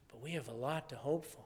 But 0.09 0.21
we 0.23 0.33
have 0.33 0.49
a 0.49 0.55
lot 0.55 0.89
to 0.89 0.97
hope 0.97 1.25
for 1.25 1.45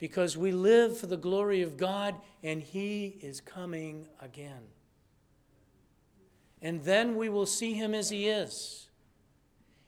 because 0.00 0.36
we 0.36 0.50
live 0.50 0.98
for 0.98 1.06
the 1.06 1.16
glory 1.16 1.62
of 1.62 1.76
God 1.76 2.16
and 2.42 2.60
He 2.60 3.18
is 3.20 3.40
coming 3.40 4.08
again. 4.20 4.62
And 6.60 6.82
then 6.82 7.14
we 7.14 7.28
will 7.28 7.46
see 7.46 7.74
Him 7.74 7.94
as 7.94 8.10
He 8.10 8.26
is. 8.26 8.88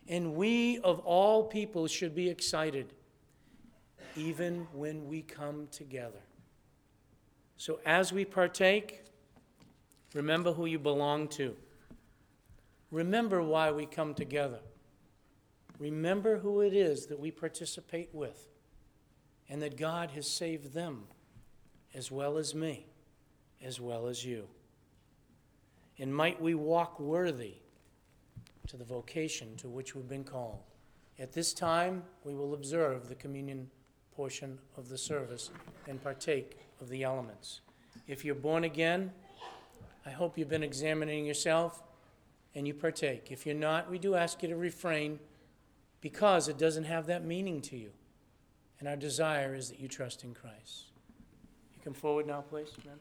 And 0.06 0.34
we, 0.34 0.78
of 0.78 1.00
all 1.00 1.44
people, 1.44 1.86
should 1.86 2.14
be 2.14 2.28
excited, 2.28 2.92
even 4.14 4.66
when 4.72 5.08
we 5.08 5.22
come 5.22 5.66
together. 5.72 6.20
So, 7.56 7.80
as 7.86 8.12
we 8.12 8.24
partake, 8.24 9.04
remember 10.12 10.52
who 10.52 10.66
you 10.66 10.78
belong 10.78 11.28
to. 11.28 11.56
Remember 12.90 13.42
why 13.42 13.70
we 13.70 13.86
come 13.86 14.12
together. 14.12 14.58
Remember 15.78 16.38
who 16.38 16.60
it 16.60 16.74
is 16.74 17.06
that 17.06 17.18
we 17.18 17.30
participate 17.30 18.10
with, 18.12 18.51
and 19.49 19.62
that 19.62 19.76
God 19.76 20.11
has 20.12 20.28
saved 20.28 20.72
them 20.72 21.05
as 21.95 22.11
well 22.11 22.38
as 22.38 22.55
me, 22.55 22.86
as 23.62 23.80
well 23.80 24.07
as 24.07 24.24
you. 24.24 24.49
And 25.99 26.14
might 26.14 26.40
we 26.40 26.55
walk 26.55 26.99
worthy 26.99 27.57
to 28.68 28.76
the 28.76 28.84
vocation 28.84 29.57
to 29.57 29.68
which 29.68 29.95
we've 29.95 30.09
been 30.09 30.24
called. 30.24 30.61
At 31.18 31.32
this 31.32 31.53
time, 31.53 32.05
we 32.24 32.34
will 32.34 32.55
observe 32.55 33.09
the 33.09 33.14
communion 33.14 33.70
portion 34.14 34.59
of 34.76 34.88
the 34.88 34.99
service 34.99 35.51
and 35.86 36.03
partake 36.03 36.59
of 36.80 36.88
the 36.88 37.03
elements. 37.03 37.61
If 38.09 38.24
you're 38.24 38.34
born 38.34 38.64
again, 38.64 39.12
I 40.05 40.11
hope 40.11 40.36
you've 40.36 40.49
been 40.49 40.62
examining 40.62 41.24
yourself 41.24 41.82
and 42.55 42.66
you 42.66 42.74
partake. 42.74 43.30
If 43.30 43.47
you're 43.47 43.55
not, 43.55 43.90
we 43.90 43.99
do 43.99 44.14
ask 44.14 44.43
you 44.43 44.49
to 44.49 44.57
refrain 44.57 45.18
because 46.01 46.49
it 46.49 46.59
doesn't 46.59 46.84
have 46.84 47.07
that 47.07 47.24
meaning 47.24 47.61
to 47.62 47.76
you. 47.76 47.90
And 48.82 48.88
our 48.88 48.96
desire 48.96 49.54
is 49.54 49.68
that 49.68 49.78
you 49.78 49.86
trust 49.86 50.24
in 50.24 50.34
Christ. 50.34 50.86
You 51.72 51.80
come 51.84 51.94
forward 51.94 52.26
now, 52.26 52.40
please, 52.40 52.66
man. 52.84 52.96